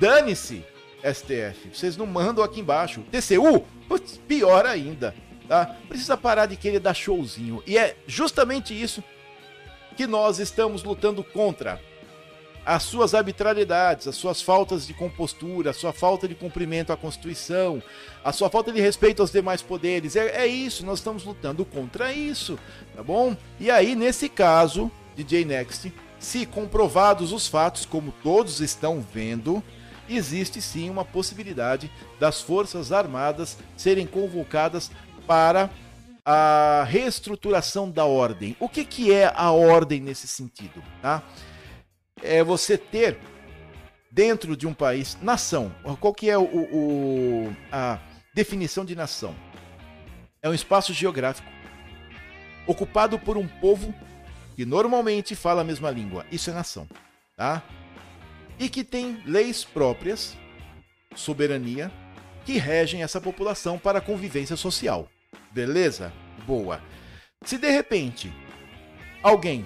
[0.00, 0.64] dane-se,
[1.04, 1.70] STF.
[1.72, 3.04] Vocês não mandam aqui embaixo.
[3.10, 5.14] TCU, putz, pior ainda,
[5.50, 5.74] tá?
[5.88, 7.60] Precisa parar de querer dar showzinho.
[7.66, 9.02] E é justamente isso
[9.96, 11.80] que nós estamos lutando contra
[12.64, 17.82] as suas arbitrariedades, as suas faltas de compostura, a sua falta de cumprimento à Constituição,
[18.22, 20.14] a sua falta de respeito aos demais poderes.
[20.14, 22.56] É, é isso, nós estamos lutando contra isso,
[22.94, 23.36] tá bom?
[23.58, 29.60] E aí, nesse caso, DJ Next, se comprovados os fatos, como todos estão vendo,
[30.08, 31.90] existe sim uma possibilidade
[32.20, 34.90] das Forças Armadas serem convocadas
[35.30, 35.70] para
[36.24, 38.56] a reestruturação da ordem.
[38.58, 40.82] O que, que é a ordem nesse sentido?
[41.00, 41.22] Tá?
[42.22, 43.18] é você ter
[44.10, 45.74] dentro de um país nação.
[46.00, 47.98] Qual que é o, o, a
[48.34, 49.34] definição de nação?
[50.42, 51.48] É um espaço geográfico
[52.66, 53.94] ocupado por um povo
[54.56, 56.26] que normalmente fala a mesma língua.
[56.30, 56.88] Isso é nação,
[57.36, 57.62] tá?
[58.58, 60.36] E que tem leis próprias,
[61.14, 61.90] soberania,
[62.44, 65.08] que regem essa população para a convivência social.
[65.50, 66.12] Beleza?
[66.46, 66.80] Boa.
[67.44, 68.32] Se de repente
[69.22, 69.64] alguém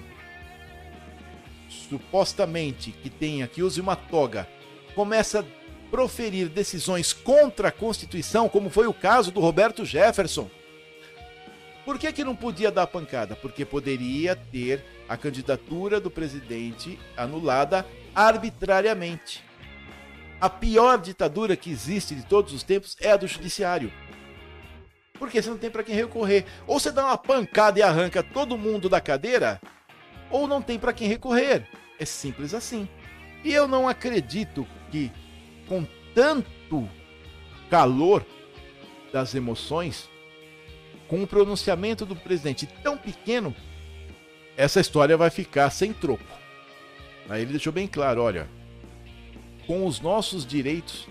[1.69, 4.47] supostamente que tenha que use uma toga
[4.95, 5.45] começa a
[5.91, 10.49] proferir decisões contra a Constituição, como foi o caso do Roberto Jefferson.
[11.85, 13.35] Por que, que não podia dar pancada?
[13.35, 19.43] Porque poderia ter a candidatura do presidente anulada arbitrariamente.
[20.41, 23.91] A pior ditadura que existe de todos os tempos é a do judiciário.
[25.17, 26.45] Porque você não tem para quem recorrer.
[26.67, 29.61] Ou você dá uma pancada e arranca todo mundo da cadeira,
[30.29, 31.67] ou não tem para quem recorrer.
[31.99, 32.87] É simples assim.
[33.43, 35.11] E eu não acredito que,
[35.67, 36.89] com tanto
[37.69, 38.25] calor
[39.13, 40.09] das emoções,
[41.07, 43.55] com o pronunciamento do presidente tão pequeno,
[44.57, 46.23] essa história vai ficar sem troco.
[47.29, 48.47] Aí ele deixou bem claro: olha,
[49.67, 51.07] com os nossos direitos,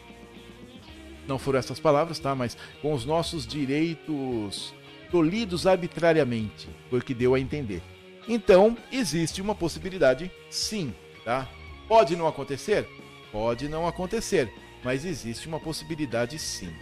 [1.27, 2.35] não foram essas palavras, tá?
[2.35, 4.75] Mas com os nossos direitos
[5.11, 7.83] tolhidos arbitrariamente, foi o que deu a entender.
[8.29, 10.95] Então, existe uma possibilidade sim,
[11.25, 11.49] tá?
[11.87, 12.89] Pode não acontecer?
[13.31, 14.53] Pode não acontecer,
[14.83, 16.72] mas existe uma possibilidade sim.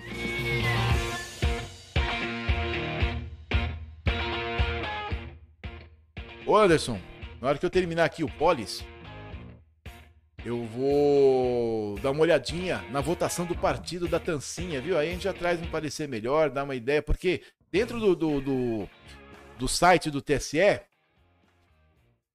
[6.47, 6.99] Ô Anderson,
[7.41, 8.85] na hora que eu terminar aqui o Polis,
[10.45, 14.99] eu vou dar uma olhadinha na votação do partido da Tancinha, viu?
[14.99, 18.41] Aí a gente já traz um parecer melhor, dá uma ideia, porque dentro do, do,
[18.41, 18.89] do,
[19.59, 20.81] do site do TSE,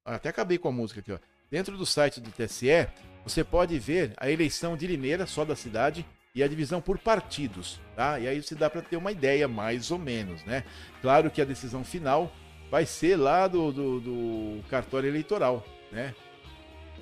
[0.05, 1.20] até acabei com a música aqui, ó.
[1.51, 2.88] Dentro do site do TSE,
[3.24, 7.80] você pode ver a eleição de Limeira, só da cidade, e a divisão por partidos,
[7.95, 8.20] tá?
[8.20, 10.64] E aí você dá para ter uma ideia, mais ou menos, né?
[11.01, 12.32] Claro que a decisão final
[12.70, 16.14] vai ser lá do, do, do cartório eleitoral, né?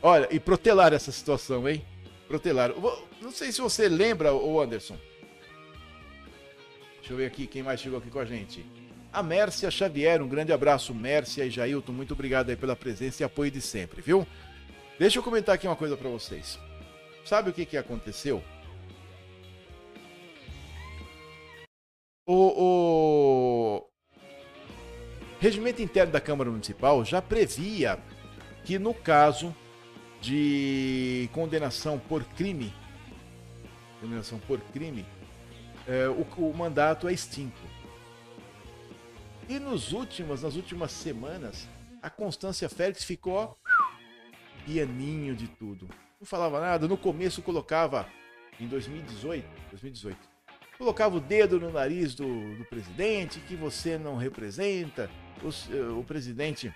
[0.02, 1.84] Olha, e protelar essa situação, hein?
[2.28, 2.72] Protelar.
[3.22, 4.98] Não sei se você lembra, o Anderson.
[6.98, 8.66] Deixa eu ver aqui quem mais chegou aqui com a gente.
[9.14, 13.26] A Mércia Xavier, um grande abraço, Mércia e Jailton, muito obrigado aí pela presença e
[13.26, 14.28] apoio de sempre, viu?
[15.00, 16.60] Deixa eu comentar aqui uma coisa para vocês.
[17.24, 18.44] Sabe o que, que aconteceu?
[22.28, 23.90] O, o
[25.40, 28.00] regimento interno da Câmara Municipal já previa
[28.64, 29.56] que no caso
[30.26, 32.74] de condenação por crime,
[34.02, 35.06] condenação por crime,
[35.88, 37.62] é, o, o mandato é extinto.
[39.48, 41.70] E nos últimos, nas últimas semanas,
[42.02, 43.56] a Constância Félix ficou
[44.66, 45.88] pianinho de tudo.
[46.20, 46.88] Não falava nada.
[46.88, 48.08] No começo colocava,
[48.60, 50.18] em 2018, 2018,
[50.80, 55.08] colocava o dedo no nariz do, do presidente, que você não representa,
[55.96, 56.74] o presidente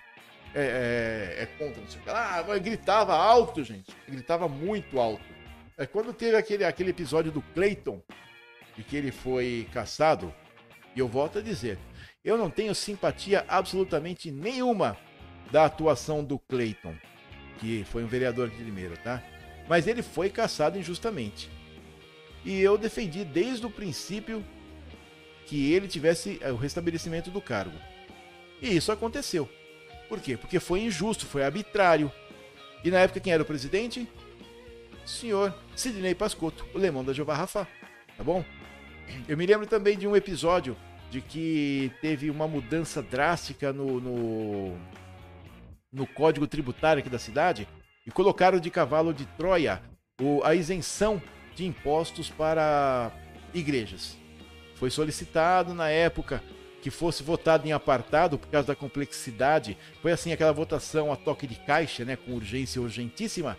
[0.54, 5.24] é, é, é, contra, não sei o que lá, gritava alto, gente, gritava muito alto.
[5.78, 8.02] É, quando teve aquele, aquele episódio do Clayton,
[8.76, 10.34] de que ele foi caçado,
[10.94, 11.78] e eu volto a dizer,
[12.24, 14.96] eu não tenho simpatia absolutamente nenhuma
[15.50, 16.94] da atuação do Clayton,
[17.58, 19.22] que foi um vereador de Limeira, tá?
[19.68, 21.50] Mas ele foi caçado injustamente.
[22.44, 24.44] E eu defendi desde o princípio
[25.46, 27.76] que ele tivesse é, o restabelecimento do cargo.
[28.60, 29.48] E isso aconteceu.
[30.10, 30.36] Por quê?
[30.36, 32.10] Porque foi injusto, foi arbitrário.
[32.82, 34.08] E na época quem era o presidente?
[35.04, 37.66] O senhor Sidney Pascotto, o lemão da Jeová Rafa.
[38.16, 38.44] Tá bom?
[39.28, 40.76] Eu me lembro também de um episódio
[41.12, 44.78] de que teve uma mudança drástica no, no,
[45.92, 47.68] no código tributário aqui da cidade
[48.04, 49.80] e colocaram de cavalo de Troia
[50.20, 51.22] o, a isenção
[51.54, 53.12] de impostos para
[53.54, 54.18] igrejas.
[54.74, 56.42] Foi solicitado na época
[56.80, 59.76] que fosse votado em apartado por causa da complexidade.
[60.00, 63.56] Foi assim aquela votação a toque de caixa, né, com urgência urgentíssima.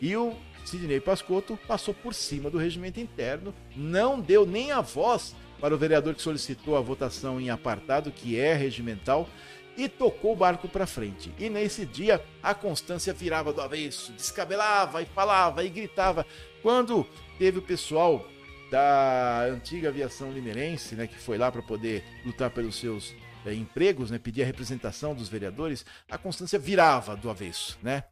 [0.00, 5.34] E o Sidney Pascotto passou por cima do regimento interno, não deu nem a voz
[5.60, 9.28] para o vereador que solicitou a votação em apartado, que é regimental,
[9.76, 11.32] e tocou o barco para frente.
[11.38, 16.26] E nesse dia a Constância virava do avesso, descabelava e falava e gritava.
[16.62, 17.06] Quando
[17.38, 18.26] teve o pessoal
[18.72, 23.14] da antiga aviação limeirense, né, que foi lá para poder lutar pelos seus
[23.44, 28.04] é, empregos, né, pedir a representação dos vereadores, a Constância virava do avesso, né?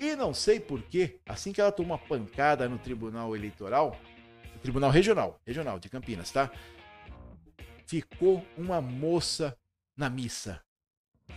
[0.00, 3.94] E não sei porquê, assim que ela tomou uma pancada no Tribunal Eleitoral,
[4.62, 6.50] Tribunal Regional, Regional de Campinas, tá?
[7.86, 9.54] Ficou uma moça
[9.94, 10.62] na missa.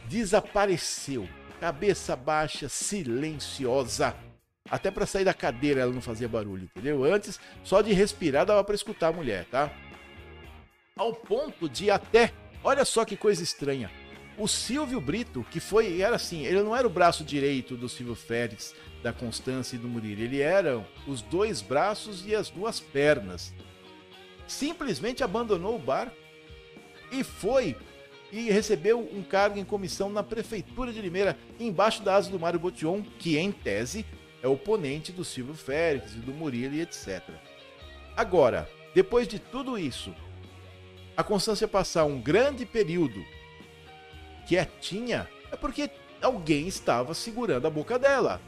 [0.08, 1.28] Desapareceu.
[1.60, 4.16] Cabeça baixa, silenciosa.
[4.70, 7.04] Até para sair da cadeira ela não fazia barulho, entendeu?
[7.04, 9.72] Antes, só de respirar dava para escutar a mulher, tá?
[10.96, 12.32] Ao ponto de até,
[12.64, 13.90] olha só que coisa estranha.
[14.38, 18.16] O Silvio Brito, que foi, era assim, ele não era o braço direito do Silvio
[18.16, 20.22] Félix, da Constância e do Murilo.
[20.22, 23.54] Ele era os dois braços e as duas pernas.
[24.48, 26.16] Simplesmente abandonou o barco
[27.12, 27.76] e foi
[28.32, 32.60] e recebeu um cargo em comissão na prefeitura de Limeira, embaixo da asa do Mário
[32.60, 34.06] Botion, que em tese
[34.42, 37.22] é oponente do Silvio Félix e do Murilo e etc.
[38.16, 40.14] Agora, depois de tudo isso,
[41.16, 43.24] a Constância passar um grande período
[44.48, 45.90] quietinha é porque
[46.22, 48.42] alguém estava segurando a boca dela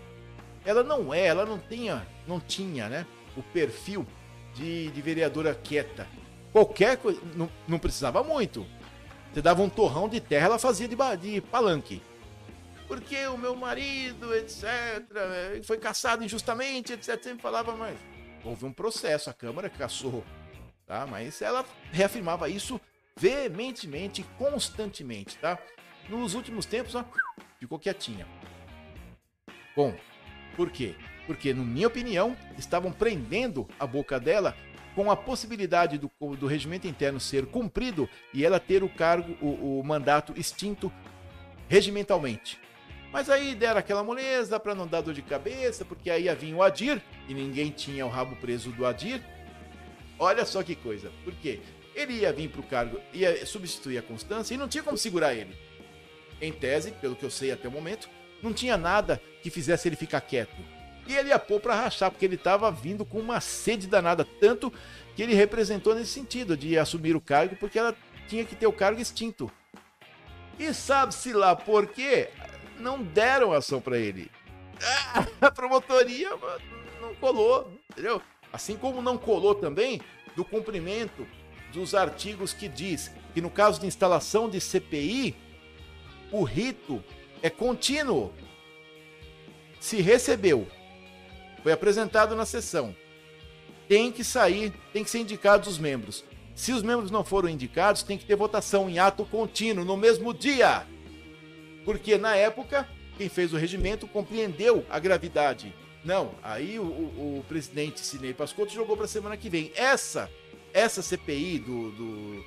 [0.65, 4.05] ela não é, ela não tinha, não tinha, né, o perfil
[4.53, 6.07] de, de vereadora quieta.
[6.51, 8.65] Qualquer coisa, não, não precisava muito.
[9.33, 12.01] Você dava um torrão de terra, ela fazia de, de palanque.
[12.87, 14.65] Porque o meu marido, etc.,
[15.63, 17.97] foi caçado injustamente, etc., sempre falava, mas
[18.43, 20.23] houve um processo, a Câmara caçou,
[20.85, 21.07] tá?
[21.07, 22.79] Mas ela reafirmava isso
[23.15, 25.57] veementemente, constantemente, tá?
[26.09, 27.05] Nos últimos tempos, ó,
[27.59, 28.27] ficou quietinha.
[29.75, 29.95] Bom,
[30.55, 30.95] por quê?
[31.25, 34.55] Porque, na minha opinião, estavam prendendo a boca dela
[34.95, 39.79] com a possibilidade do, do regimento interno ser cumprido e ela ter o cargo, o,
[39.79, 40.91] o mandato extinto
[41.67, 42.59] regimentalmente.
[43.13, 46.55] Mas aí deram aquela moleza para não dar dor de cabeça, porque aí ia vir
[46.55, 46.99] o Adir
[47.29, 49.23] e ninguém tinha o rabo preso do Adir.
[50.17, 51.11] Olha só que coisa.
[51.23, 51.59] Por quê?
[51.93, 55.35] Ele ia vir para o cargo, ia substituir a Constância e não tinha como segurar
[55.35, 55.55] ele.
[56.41, 58.09] Em tese, pelo que eu sei até o momento,
[58.41, 60.57] não tinha nada que fizesse ele ficar quieto.
[61.05, 64.73] E ele ia pôr para rachar, porque ele estava vindo com uma sede danada, tanto
[65.15, 67.95] que ele representou nesse sentido, de assumir o cargo, porque ela
[68.27, 69.51] tinha que ter o cargo extinto.
[70.57, 72.29] E sabe-se lá por quê?
[72.79, 74.31] Não deram ação para ele.
[75.41, 76.29] A promotoria
[77.01, 78.21] não colou, entendeu?
[78.51, 80.01] Assim como não colou também
[80.35, 81.27] do cumprimento
[81.71, 85.35] dos artigos que diz que no caso de instalação de CPI,
[86.31, 87.03] o rito
[87.41, 88.31] é contínuo.
[89.79, 90.67] Se recebeu,
[91.61, 92.95] foi apresentado na sessão,
[93.87, 96.23] tem que sair, tem que ser indicados os membros.
[96.55, 100.33] Se os membros não foram indicados, tem que ter votação em ato contínuo no mesmo
[100.33, 100.85] dia.
[101.85, 105.73] Porque na época, quem fez o regimento compreendeu a gravidade.
[106.03, 109.71] Não, aí o, o, o presidente Sinei Pascotto jogou para a semana que vem.
[109.75, 110.29] Essa,
[110.73, 112.43] essa CPI do, do,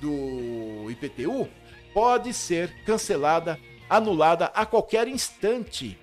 [0.00, 1.48] do IPTU
[1.92, 5.96] pode ser cancelada, anulada a qualquer instante.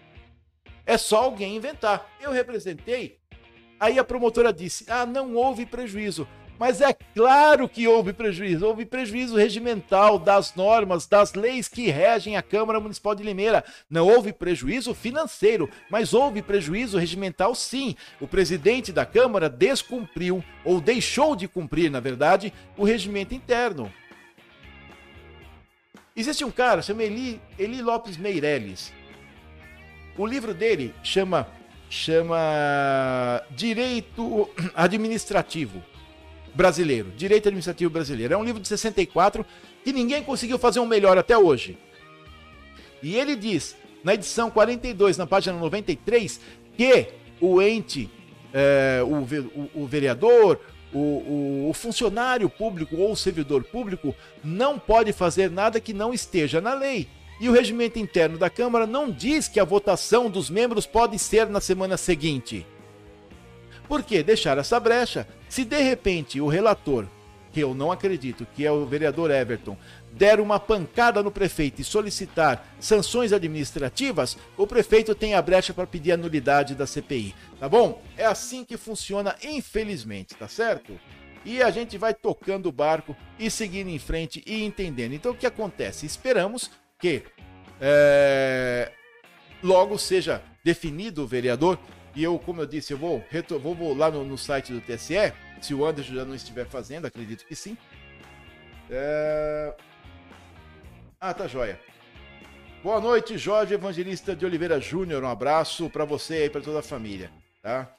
[0.86, 2.10] É só alguém inventar.
[2.22, 3.20] Eu representei.
[3.80, 6.28] Aí a promotora disse: ah, não houve prejuízo.
[6.62, 12.38] Mas é claro que houve prejuízo, houve prejuízo regimental das normas, das leis que regem
[12.38, 13.66] a Câmara Municipal de Limeira.
[13.90, 17.96] Não houve prejuízo financeiro, mas houve prejuízo regimental sim.
[18.20, 23.92] O presidente da Câmara descumpriu, ou deixou de cumprir, na verdade, o regimento interno.
[26.16, 28.94] Existe um cara, chama Eli, Eli Lopes Meirelles.
[30.16, 31.48] O livro dele chama
[31.90, 35.84] chama Direito Administrativo
[36.54, 38.34] Brasileiro, Direito Administrativo Brasileiro.
[38.34, 39.46] É um livro de 64
[39.84, 41.78] que ninguém conseguiu fazer um melhor até hoje.
[43.02, 46.40] E ele diz, na edição 42, na página 93,
[46.78, 47.08] que
[47.40, 48.10] o ente,
[48.54, 50.60] é, o, o, o, vereador,
[50.94, 56.62] o, o funcionário público ou o servidor público não pode fazer nada que não esteja
[56.62, 57.08] na lei.
[57.40, 61.50] E o regimento interno da Câmara não diz que a votação dos membros pode ser
[61.50, 62.68] na semana seguinte.
[63.92, 65.28] Por que deixar essa brecha?
[65.50, 67.06] Se de repente o relator,
[67.52, 69.78] que eu não acredito, que é o vereador Everton,
[70.14, 75.86] der uma pancada no prefeito e solicitar sanções administrativas, o prefeito tem a brecha para
[75.86, 78.02] pedir a nulidade da CPI, tá bom?
[78.16, 80.98] É assim que funciona, infelizmente, tá certo?
[81.44, 85.16] E a gente vai tocando o barco e seguindo em frente e entendendo.
[85.16, 86.06] Então o que acontece?
[86.06, 87.24] Esperamos que
[87.82, 88.90] é,
[89.62, 91.78] logo seja definido o vereador.
[92.16, 93.24] E eu, como eu disse, eu vou,
[93.62, 97.06] vou, vou lá no, no, site do TSE, se o Anderson já não estiver fazendo,
[97.06, 97.78] acredito que sim.
[98.90, 99.74] É...
[101.20, 101.80] Ah, tá joia.
[102.84, 105.24] Boa noite, Jorge Evangelista de Oliveira Júnior.
[105.24, 107.32] Um abraço para você e para toda a família,
[107.62, 107.96] tá?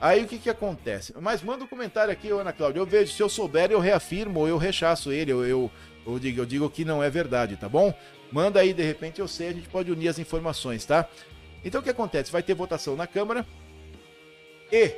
[0.00, 1.14] Aí o que que acontece?
[1.20, 2.80] Mas manda um comentário aqui, Ana Cláudia.
[2.80, 5.30] Eu vejo, se eu souber, eu reafirmo ou eu rechaço ele.
[5.30, 5.70] Eu, eu,
[6.06, 7.94] eu, digo, eu digo que não é verdade, tá bom?
[8.30, 11.08] Manda aí, de repente eu sei, a gente pode unir as informações, tá?
[11.64, 12.30] Então o que acontece?
[12.30, 13.46] Vai ter votação na Câmara
[14.70, 14.92] e,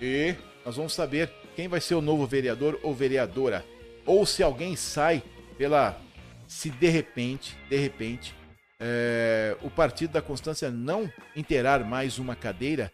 [0.00, 0.34] e
[0.64, 3.64] nós vamos saber quem vai ser o novo vereador ou vereadora.
[4.06, 5.22] Ou se alguém sai
[5.56, 6.00] pela.
[6.46, 8.34] Se de repente, de repente,
[8.80, 12.90] é, o Partido da Constância não interar mais uma cadeira,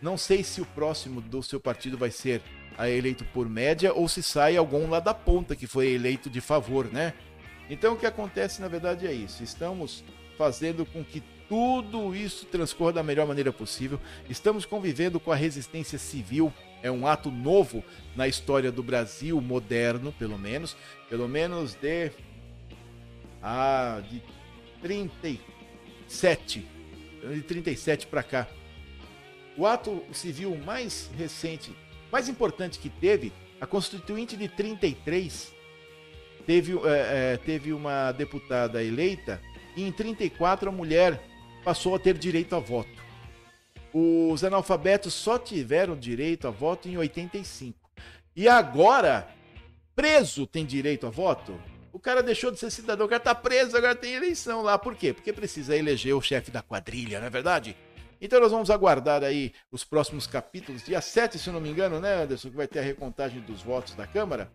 [0.00, 2.42] não sei se o próximo do seu partido vai ser
[2.78, 6.86] eleito por média ou se sai algum lá da ponta que foi eleito de favor,
[6.92, 7.12] né?
[7.68, 9.42] Então o que acontece na verdade é isso.
[9.42, 10.04] Estamos
[10.36, 11.22] fazendo com que
[11.52, 14.00] tudo isso transcorra da melhor maneira possível.
[14.26, 16.50] Estamos convivendo com a resistência civil.
[16.82, 17.84] É um ato novo
[18.16, 20.74] na história do Brasil moderno, pelo menos,
[21.10, 22.10] pelo menos de
[23.42, 24.22] ah, de
[24.80, 26.66] 37,
[27.34, 28.48] de 37 para cá.
[29.54, 31.76] O ato civil mais recente,
[32.10, 33.30] mais importante que teve,
[33.60, 35.52] a Constituinte de 33
[36.46, 39.38] teve, é, teve uma deputada eleita
[39.76, 41.31] e em 34 a mulher
[41.64, 43.02] passou a ter direito a voto.
[43.92, 47.78] Os analfabetos só tiveram direito a voto em 85.
[48.34, 49.28] E agora,
[49.94, 51.58] preso tem direito a voto?
[51.92, 54.78] O cara deixou de ser cidadão, o cara tá preso, agora tem eleição lá.
[54.78, 55.12] Por quê?
[55.12, 57.76] Porque precisa eleger o chefe da quadrilha, não é verdade?
[58.18, 60.84] Então nós vamos aguardar aí os próximos capítulos.
[60.84, 63.60] Dia 7, se eu não me engano, né, Anderson, que vai ter a recontagem dos
[63.62, 64.50] votos da Câmara.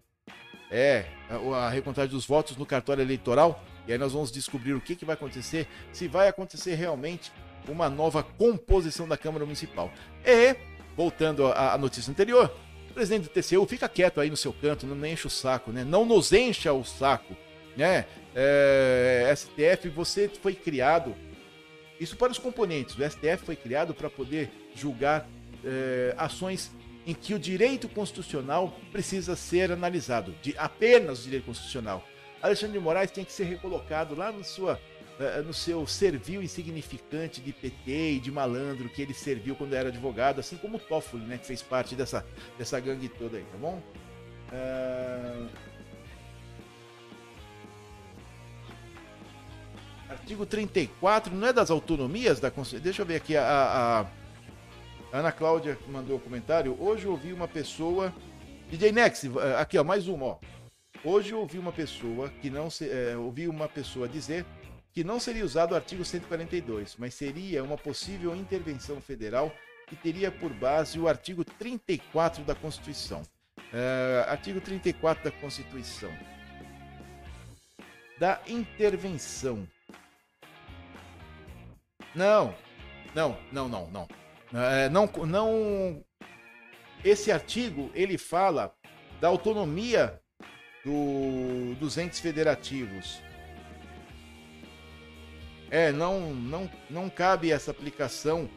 [0.72, 1.06] É,
[1.54, 3.64] a, recontagem dos votos no cartório eleitoral.
[3.88, 7.32] E aí nós vamos descobrir o que, que vai acontecer, se vai acontecer realmente
[7.68, 9.92] uma nova composição da Câmara Municipal.
[10.26, 10.56] E,
[10.96, 12.54] voltando à notícia anterior,
[12.90, 15.84] o presidente do TCU fica quieto aí no seu canto, não enche o saco, né?
[15.84, 17.36] Não nos encha o saco,
[17.76, 18.06] né?
[18.36, 21.16] É, STF, você foi criado.
[22.00, 22.98] Isso para os componentes.
[22.98, 25.28] O STF foi criado para poder julgar
[25.64, 26.72] é, ações
[27.06, 32.06] em que o direito constitucional precisa ser analisado, de apenas o direito constitucional.
[32.42, 34.80] Alexandre de Moraes tem que ser recolocado lá na sua
[35.20, 39.90] uh, no seu servil insignificante de PT e de malandro que ele serviu quando era
[39.90, 42.26] advogado, assim como o Toffoli, né, que fez parte dessa,
[42.58, 43.82] dessa gangue toda aí, tá bom?
[44.52, 45.48] Uh...
[50.10, 52.84] Artigo 34, não é das autonomias da Constituição?
[52.84, 54.06] Deixa eu ver aqui, a,
[55.14, 56.76] a Ana Cláudia mandou o um comentário.
[56.80, 58.14] Hoje eu ouvi uma pessoa.
[58.70, 59.24] DJ Nex,
[59.60, 60.38] aqui ó, mais uma, ó.
[61.04, 64.46] Hoje eu ouvi uma pessoa que não se, é, ouvi uma pessoa dizer
[64.92, 69.54] que não seria usado o artigo 142, mas seria uma possível intervenção federal
[69.88, 73.22] que teria por base o artigo 34 da Constituição.
[73.72, 76.12] É, artigo 34 da Constituição.
[78.20, 79.68] Da intervenção.
[82.16, 82.56] Não,
[83.14, 84.08] não, não, não, não.
[84.52, 86.04] É, não, não.
[87.04, 88.74] Esse artigo ele fala
[89.22, 90.20] da autonomia
[90.88, 93.22] do, dos entes federativos.
[95.70, 98.50] É, não, não, não cabe essa aplicação.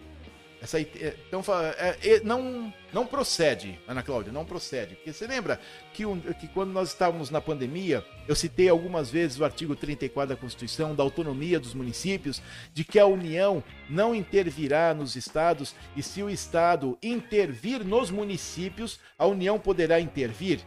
[0.62, 1.42] Essa, então,
[1.76, 4.94] é, é, não, não procede, Ana Cláudia, não procede.
[4.94, 5.58] Porque você lembra
[5.92, 6.04] que,
[6.38, 10.94] que quando nós estávamos na pandemia, eu citei algumas vezes o artigo 34 da Constituição,
[10.94, 12.40] da autonomia dos municípios,
[12.72, 19.00] de que a União não intervirá nos estados, e se o Estado intervir nos municípios,
[19.18, 20.60] a União poderá intervir.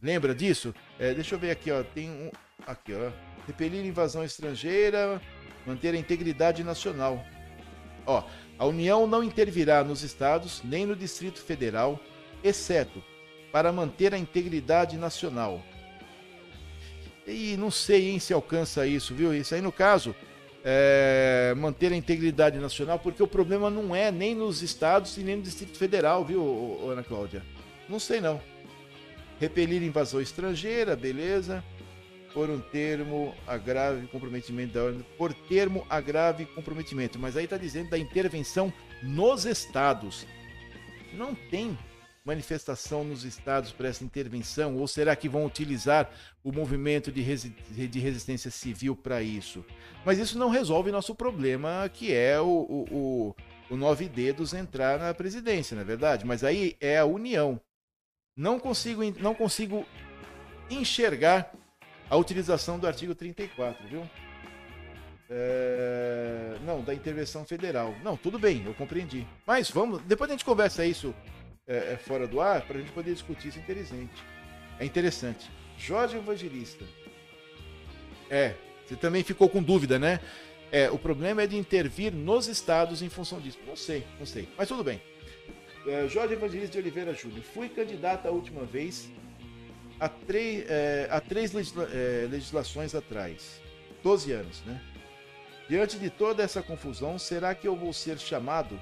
[0.00, 0.74] Lembra disso?
[1.00, 1.82] É, deixa eu ver aqui, ó.
[1.82, 2.30] Tem um.
[2.66, 3.10] Aqui, ó.
[3.46, 5.20] Repelir invasão estrangeira,
[5.66, 7.24] manter a integridade nacional.
[8.06, 8.22] Ó,
[8.58, 11.98] a União não intervirá nos estados nem no Distrito Federal,
[12.44, 13.02] exceto
[13.50, 15.62] para manter a integridade nacional.
[17.26, 19.34] E não sei hein, se alcança isso, viu?
[19.34, 20.14] Isso aí, no caso,
[20.62, 25.36] é manter a integridade nacional, porque o problema não é nem nos estados e nem
[25.36, 27.42] no Distrito Federal, viu, Ana Cláudia?
[27.88, 28.40] Não sei não.
[29.40, 31.64] Repelir invasão estrangeira, beleza.
[32.34, 35.04] Por um termo agrave comprometimento da ordem.
[35.16, 37.18] Por termo agrave comprometimento.
[37.18, 38.70] Mas aí está dizendo da intervenção
[39.02, 40.26] nos estados.
[41.14, 41.76] Não tem
[42.22, 44.76] manifestação nos estados para essa intervenção?
[44.76, 46.10] Ou será que vão utilizar
[46.44, 49.64] o movimento de, resi de resistência civil para isso?
[50.04, 53.34] Mas isso não resolve nosso problema, que é o, o, o,
[53.70, 56.26] o nove dedos entrar na presidência, não é verdade?
[56.26, 57.58] Mas aí é a união.
[58.40, 59.84] Não consigo, não consigo
[60.70, 61.52] enxergar
[62.08, 64.08] a utilização do artigo 34, viu?
[65.28, 66.56] É...
[66.64, 67.94] Não, da intervenção federal.
[68.02, 69.26] Não, tudo bem, eu compreendi.
[69.46, 71.14] Mas vamos, depois a gente conversa isso
[71.68, 74.24] é, é fora do ar para a gente poder discutir isso interessante.
[74.78, 75.50] É interessante.
[75.76, 76.86] Jorge Evangelista.
[78.30, 78.54] É,
[78.86, 80.18] você também ficou com dúvida, né?
[80.72, 83.58] É, o problema é de intervir nos estados em função disso.
[83.66, 84.48] Não sei, não sei.
[84.56, 84.98] Mas tudo bem.
[85.90, 87.42] É, Jorge Evangelista de Oliveira Júnior.
[87.42, 89.10] Fui candidato a última vez
[89.98, 93.60] há, três, é, há três legisla, é, legislações atrás.
[94.00, 94.80] 12 anos, né?
[95.68, 98.80] Diante de toda essa confusão, será que eu vou ser chamado?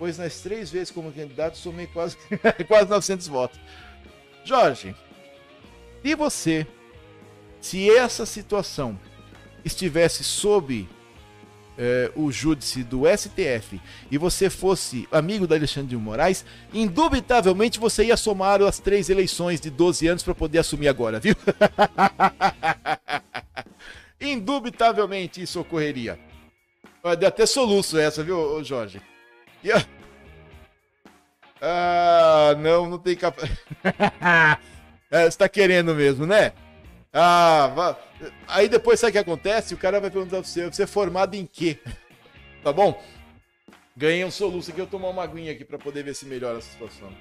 [0.00, 2.16] Pois nas três vezes como candidato somei quase,
[2.66, 3.60] quase 900 votos.
[4.44, 4.96] Jorge,
[6.02, 6.66] e você,
[7.60, 8.98] se essa situação
[9.64, 10.88] estivesse sob
[11.78, 18.04] eh, o júdice do STF e você fosse amigo da Alexandre de Moraes, indubitavelmente você
[18.04, 21.36] ia somar as três eleições de 12 anos para poder assumir agora, viu?
[24.20, 26.18] indubitavelmente isso ocorreria.
[27.18, 29.00] Deu até soluço essa, viu, Jorge?
[31.60, 33.42] Ah, não, não tem capa.
[35.10, 36.52] é, você tá querendo mesmo, né?
[37.12, 37.96] Ah,
[38.46, 39.74] aí depois sabe o que acontece?
[39.74, 41.78] O cara vai perguntar pra você, você é formado em quê?
[42.62, 43.02] tá bom?
[43.96, 46.60] Ganhei um soluço aqui, eu tomar uma aguinha aqui para poder ver se melhora a
[46.60, 47.12] situação.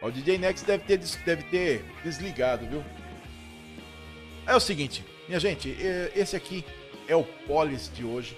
[0.00, 2.84] o DJ Next deve ter, deve ter desligado, viu?
[4.46, 5.74] É o seguinte, minha gente,
[6.14, 6.62] esse aqui
[7.08, 8.36] é o Polis de hoje.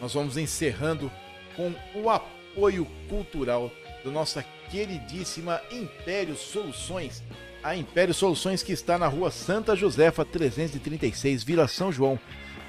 [0.00, 1.10] Nós vamos encerrando
[1.56, 3.70] com o apoio apoio cultural
[4.04, 7.22] da nossa queridíssima Império Soluções.
[7.62, 12.18] A Império Soluções que está na rua Santa Josefa 336, Vila São João.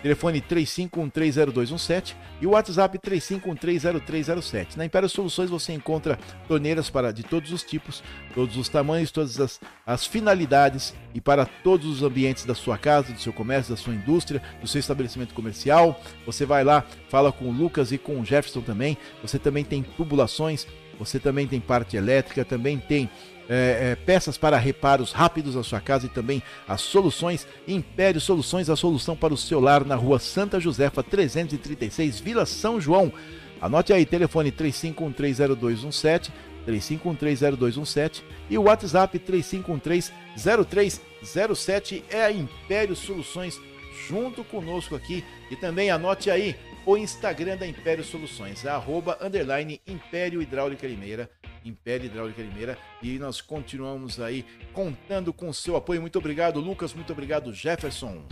[0.06, 4.77] Telefone 35130217 e o WhatsApp 35130307.
[4.77, 8.03] Na Império Soluções você encontra torneiras para de todos os tipos,
[8.36, 13.14] todos os tamanhos, todas as, as finalidades e para todos os ambientes da sua casa,
[13.14, 15.99] do seu comércio, da sua indústria, do seu estabelecimento comercial.
[16.23, 18.95] Você vai lá, fala com o Lucas e com o Jefferson também.
[19.23, 20.68] Você também tem tubulações,
[20.99, 23.10] você também tem parte elétrica, também tem
[23.49, 28.69] é, é, peças para reparos rápidos na sua casa e também as soluções Império Soluções,
[28.69, 33.13] a solução para o seu lar na rua Santa Josefa 336, Vila São João.
[33.61, 36.31] Anote aí, telefone 35130217
[36.65, 43.61] 35130217 e o WhatsApp 35130307 é a Império Soluções
[44.07, 45.23] junto conosco aqui.
[45.49, 46.55] E também anote aí
[46.85, 51.30] o Instagram da Império Soluções, é arroba, underline Império Hidráulica Limeira,
[51.66, 56.02] Império Hidráulica Limeira, e nós continuamos aí contando com seu apoio.
[56.02, 58.24] Muito obrigado, Lucas, muito obrigado, Jefferson.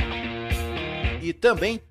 [1.21, 1.81] E também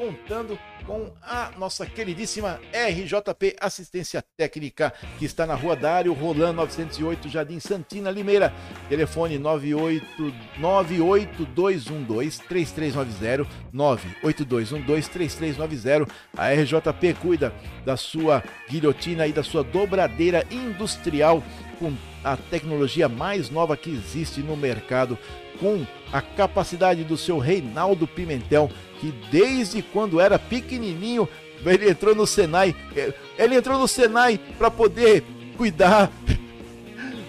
[0.00, 7.28] contando com a nossa queridíssima RJP Assistência Técnica, que está na Rua Dário Rolando 908,
[7.28, 8.50] Jardim Santina, Limeira.
[8.88, 16.06] Telefone 98 98212 3390 98212 3390.
[16.34, 17.52] A RJP cuida
[17.84, 21.42] da sua guilhotina e da sua dobradeira industrial
[21.78, 25.18] com a tecnologia mais nova que existe no mercado,
[25.60, 28.70] com a capacidade do seu Reinaldo Pimentel
[29.00, 31.28] que desde quando era pequenininho
[31.64, 35.22] ele entrou no Senai, é, ele entrou no Senai para poder
[35.56, 36.10] cuidar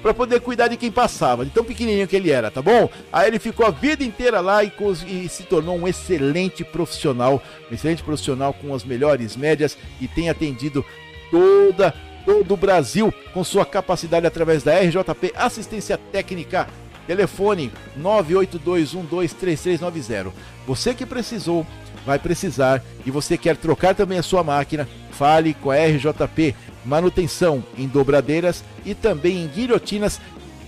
[0.02, 2.90] para poder cuidar de quem passava, de tão pequenininho que ele era, tá bom?
[3.14, 4.72] Aí ele ficou a vida inteira lá e,
[5.08, 10.28] e, se tornou um excelente profissional, um excelente profissional com as melhores médias e tem
[10.28, 10.84] atendido
[11.30, 11.94] toda
[12.26, 16.68] todo o Brasil com sua capacidade através da RJP Assistência Técnica
[17.08, 20.32] Telefone 982123390.
[20.66, 21.68] Você que precisou,
[22.06, 27.64] vai precisar e você quer trocar também a sua máquina, fale com a RJP Manutenção
[27.78, 30.20] em dobradeiras e também em guilhotinas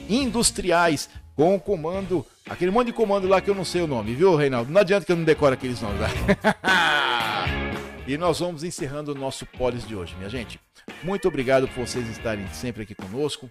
[0.07, 4.35] industriais com comando, aquele monte de comando lá que eu não sei o nome, viu,
[4.35, 4.71] Reinaldo?
[4.71, 6.09] Não adianta que eu não decoro aqueles nomes lá.
[8.05, 10.59] e nós vamos encerrando o nosso Polis de hoje, minha gente.
[11.01, 13.49] Muito obrigado por vocês estarem sempre aqui conosco.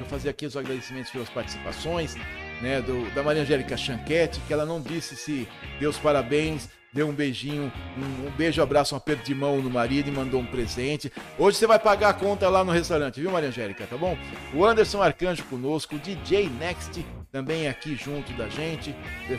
[0.00, 2.14] Eu fazer aqui os agradecimentos pelas participações,
[2.60, 5.48] né, do, da Maria Angélica Chanquete, que ela não disse se
[5.80, 9.70] deu os parabéns, deu um beijinho, um, um, beijo, abraço, um aperto de mão no
[9.70, 11.12] marido e mandou um presente.
[11.38, 14.16] Hoje você vai pagar a conta lá no restaurante, viu, Maria Angélica, tá bom?
[14.54, 18.94] O Anderson Arcanjo conosco, o DJ Next também aqui junto da gente,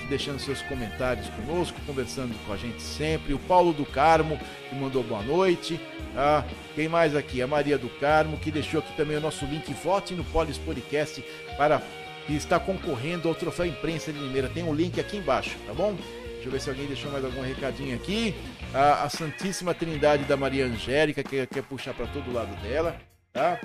[0.07, 3.33] deixando seus comentários conosco, conversando com a gente sempre.
[3.33, 5.79] O Paulo do Carmo, que mandou boa noite.
[6.15, 6.43] Ah,
[6.75, 7.41] quem mais aqui?
[7.41, 9.71] A Maria do Carmo, que deixou aqui também o nosso link.
[9.73, 11.23] Vote no Polis Podcast
[11.57, 11.81] para
[12.25, 14.49] que está concorrendo ao Troféu Imprensa de Limeira.
[14.49, 15.95] Tem um link aqui embaixo, tá bom?
[16.33, 18.33] Deixa eu ver se alguém deixou mais algum recadinho aqui.
[18.73, 22.95] A, a Santíssima Trindade da Maria Angélica, que quer puxar para todo lado dela,
[23.33, 23.59] tá?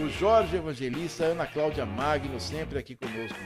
[0.00, 3.38] O Jorge Evangelista, Ana Cláudia Magno, sempre aqui conosco.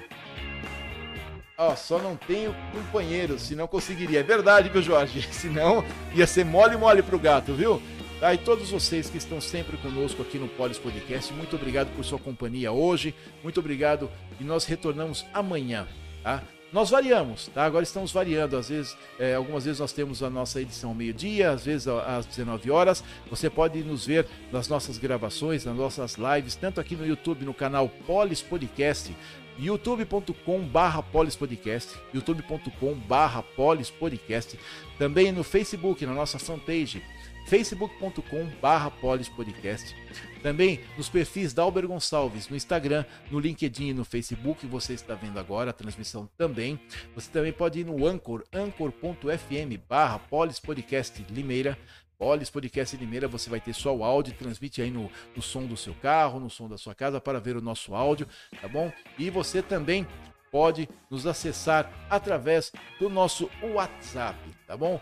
[1.58, 4.20] Oh, só não tenho companheiro, senão conseguiria.
[4.20, 5.20] É verdade, viu, Jorge?
[5.30, 5.84] Senão
[6.14, 7.82] ia ser mole mole pro gato, viu?
[8.20, 12.04] Tá, e todos vocês que estão sempre conosco aqui no Polis Podcast, muito obrigado por
[12.04, 13.14] sua companhia hoje.
[13.42, 15.88] Muito obrigado e nós retornamos amanhã,
[16.22, 16.42] tá?
[16.70, 17.64] Nós variamos, tá?
[17.64, 18.58] Agora estamos variando.
[18.58, 22.70] Às vezes, é, algumas vezes nós temos a nossa edição meio-dia, às vezes às 19
[22.70, 23.02] horas.
[23.30, 27.54] Você pode nos ver nas nossas gravações, nas nossas lives, tanto aqui no YouTube, no
[27.54, 29.16] canal Polis Podcast,
[29.58, 34.58] youtube.com barra polispodcast, youtube.com barra polispodcast,
[34.98, 37.02] também no Facebook, na nossa fanpage,
[37.46, 39.94] facebook.com barra polispodcast,
[40.42, 45.14] também nos perfis da Alber Gonçalves no Instagram, no LinkedIn e no Facebook, você está
[45.14, 46.80] vendo agora a transmissão também.
[47.14, 51.78] Você também pode ir no Anchor, anchor.fm barra polispodcast Limeira,
[52.20, 55.74] Polis Podcast Limeira, você vai ter só o áudio, transmite aí no, no som do
[55.74, 58.28] seu carro, no som da sua casa para ver o nosso áudio,
[58.60, 58.92] tá bom?
[59.18, 60.06] E você também
[60.50, 65.00] pode nos acessar através do nosso WhatsApp, tá bom?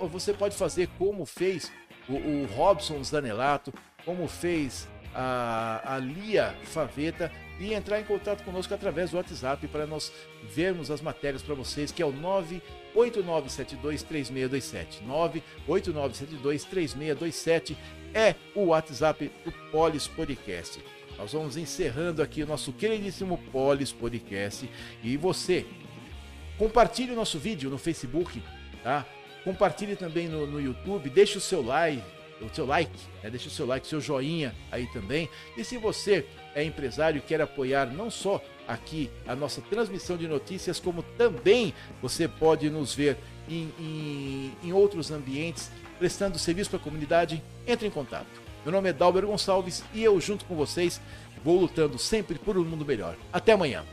[0.00, 1.72] Uh, você pode fazer como fez
[2.08, 3.72] o, o Robson Zanelato,
[4.04, 9.86] como fez a, a Lia Faveta e entrar em contato conosco através do WhatsApp para
[9.86, 10.12] nós
[10.54, 12.12] vermos as matérias para vocês, que é o
[12.94, 15.02] 989723627.
[15.68, 17.76] 989723627
[18.14, 20.82] é o WhatsApp do Polis Podcast.
[21.22, 24.68] Nós vamos encerrando aqui o nosso queridíssimo Polis Podcast
[25.04, 25.64] e você
[26.58, 28.42] compartilhe o nosso vídeo no Facebook,
[28.82, 29.06] tá?
[29.44, 32.02] Compartilhe também no, no YouTube, deixe o seu like,
[32.40, 33.30] o seu like, né?
[33.30, 35.28] deixe o seu like, seu joinha aí também.
[35.56, 36.26] E se você
[36.56, 41.72] é empresário e quer apoiar não só aqui a nossa transmissão de notícias, como também
[42.02, 43.16] você pode nos ver
[43.48, 45.70] em, em, em outros ambientes
[46.00, 48.41] prestando serviço para a comunidade, entre em contato.
[48.64, 51.00] Meu nome é Dalber Gonçalves e eu, junto com vocês,
[51.44, 53.16] vou lutando sempre por um mundo melhor.
[53.32, 53.84] Até amanhã!